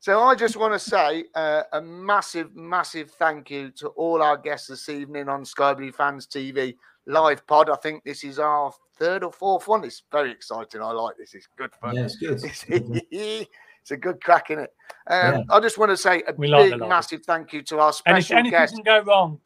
[0.00, 4.38] so I just want to say uh, a massive, massive thank you to all our
[4.38, 6.74] guests this evening on Sky Blue Fans TV
[7.06, 7.68] live pod.
[7.68, 9.84] I think this is our third or fourth one.
[9.84, 10.80] It's very exciting.
[10.80, 11.34] I like this.
[11.34, 11.94] It's good fun.
[11.94, 13.46] Yeah, it's good.
[13.88, 14.70] It's, It's a good crack in it.
[15.06, 15.42] Um, Yeah.
[15.50, 16.88] I just want to say a We big, logo.
[16.88, 18.74] massive thank you to our Any, special anything guest.
[18.74, 19.40] can go wrong.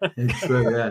[0.16, 0.90] It's true, yeah.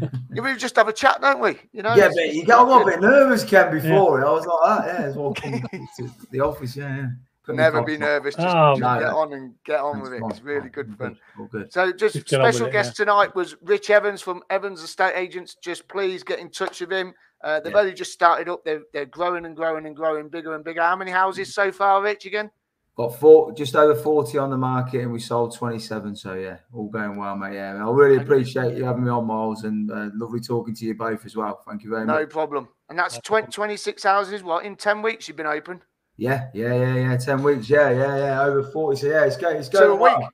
[0.34, 1.58] Yeah, We just have a chat, don't we?
[1.72, 1.94] You know.
[1.94, 4.26] Yeah, but you get a little bit nervous, Ken, before it.
[4.26, 5.06] I was like that, yeah.
[5.06, 5.60] it's well, come
[5.98, 7.06] to the office, yeah, yeah.
[7.44, 8.34] Put my Never be nervous.
[8.34, 8.98] Just, Oh, just no.
[8.98, 10.26] get on and get on Thanks, with it.
[10.30, 11.16] It's really good fun.
[11.50, 11.72] Good.
[11.72, 14.82] So, just Just get on with special it, guest tonight was Rich Evans from Evans
[14.82, 15.54] Estate Agents.
[15.62, 17.14] Just please get in touch with him.
[17.42, 17.78] Uh, they've Yeah.
[17.80, 18.64] only just started up.
[18.64, 20.82] They're, they're growing and growing and growing bigger and bigger.
[20.82, 22.26] How many houses so far, Rich?
[22.26, 22.50] Again?
[22.96, 26.16] Got four, just over 40 on the market, and we sold 27.
[26.16, 27.54] So, yeah, all going well, mate.
[27.54, 30.94] Yeah, I really appreciate you having me on, Miles, and uh, lovely talking to you
[30.96, 31.62] both as well.
[31.68, 32.22] Thank you very No much.
[32.22, 32.68] No problem.
[32.88, 34.42] And that's No 20, 26 houses.
[34.42, 35.80] What in 10 weeks you've been open?
[36.16, 37.16] Yeah, yeah, yeah, yeah.
[37.16, 37.70] 10 weeks.
[37.70, 38.42] Yeah, yeah, yeah.
[38.42, 39.00] Over 40.
[39.00, 39.84] So, yeah, it's going, it's going.
[39.86, 40.18] Two a well.
[40.18, 40.28] week.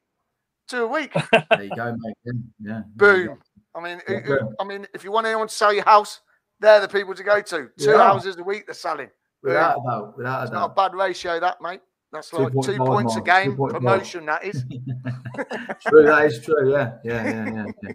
[0.67, 1.13] Two a week.
[1.51, 2.37] There you go, mate.
[2.63, 2.83] Yeah.
[2.97, 3.39] Boom.
[3.75, 6.21] I mean, Yeah, I mean, if you want anyone to sell your house,
[6.61, 7.69] they're the people to go to.
[7.79, 7.99] Two Yeah.
[7.99, 9.11] houses a week they're selling.
[9.43, 10.17] Without a doubt.
[10.17, 11.81] Without a It's not a bad ratio, that mate.
[12.13, 13.71] That's like two 2.5 points a game 2.5.
[13.71, 14.27] promotion.
[14.27, 14.65] That is.
[15.89, 16.73] true, that is true.
[16.73, 17.67] Yeah, yeah, yeah, yeah.
[17.83, 17.93] yeah.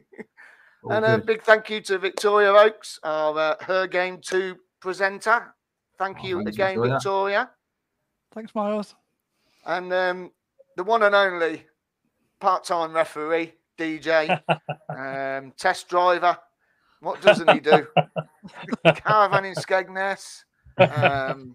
[0.84, 5.54] All And a big thank you to Victoria Oakes, our uh, Her Game 2 presenter.
[5.98, 6.94] Thank Oh, you thanks, again, Victoria.
[6.96, 7.50] Victoria.
[8.34, 8.96] Thanks, Miles.
[9.66, 10.32] And um,
[10.78, 11.66] the one and only
[12.40, 14.40] part time referee, DJ,
[14.90, 16.38] um, test driver.
[17.02, 17.88] What doesn't he do?
[18.96, 20.44] Caravan in Skegness.
[20.78, 21.54] Um,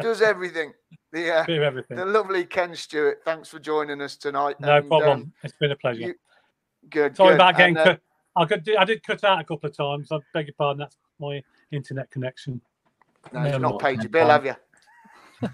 [0.00, 0.72] does everything.
[1.12, 1.96] The, uh, everything.
[1.96, 3.20] the lovely Ken Stewart.
[3.24, 4.60] Thanks for joining us tonight.
[4.60, 5.20] No And, problem.
[5.22, 6.00] um, it's been a pleasure.
[6.00, 6.14] you-
[6.88, 7.16] good.
[7.16, 7.34] Sorry good.
[7.34, 8.00] about getting And, uh, cut.
[8.36, 8.76] I could.
[8.78, 10.12] I did cut out a couple of times.
[10.12, 10.78] I beg your pardon.
[10.80, 12.60] That's my internet connection.
[13.32, 14.54] No, you've not paid your bill, have you?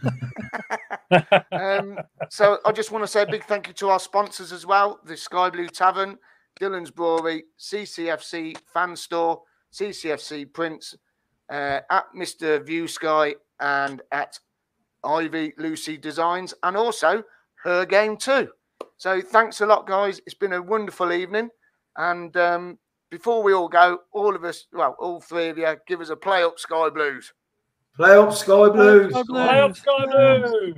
[1.53, 4.67] um, so I just want to say a big thank you to our sponsors as
[4.67, 6.19] well: the Sky Blue Tavern,
[6.61, 9.43] Dylan's Brewery, CCFC Fan Store,
[9.79, 10.95] CCFC Prince,
[11.51, 14.39] uh, at Mister View Sky, and at
[15.05, 17.23] Ivy Lucy Designs, and also
[17.65, 18.49] her game too.
[18.97, 20.21] So thanks a lot, guys.
[20.27, 21.51] It's been a wonderful evening,
[21.97, 22.79] and um,
[23.11, 26.17] before we all go, all of us, well, all three of you, give us a
[26.17, 27.33] play up Sky Blues.
[27.97, 29.13] Play up Sky Blues.
[29.27, 30.77] Play up Sky Blues.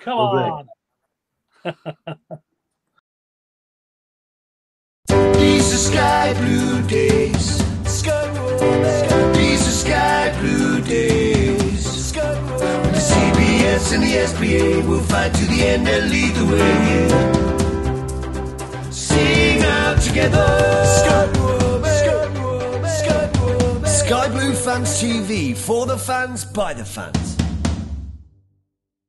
[0.00, 0.68] Come on.
[5.88, 7.58] sky blue days.
[9.36, 11.82] These are sky blue days.
[12.10, 12.58] Sky blue.
[12.96, 17.08] The CBS and the SBA will fight to the end and lead the way.
[18.90, 20.48] Sing out together.
[23.84, 27.37] Sky Blue Fans TV for the fans by the fans.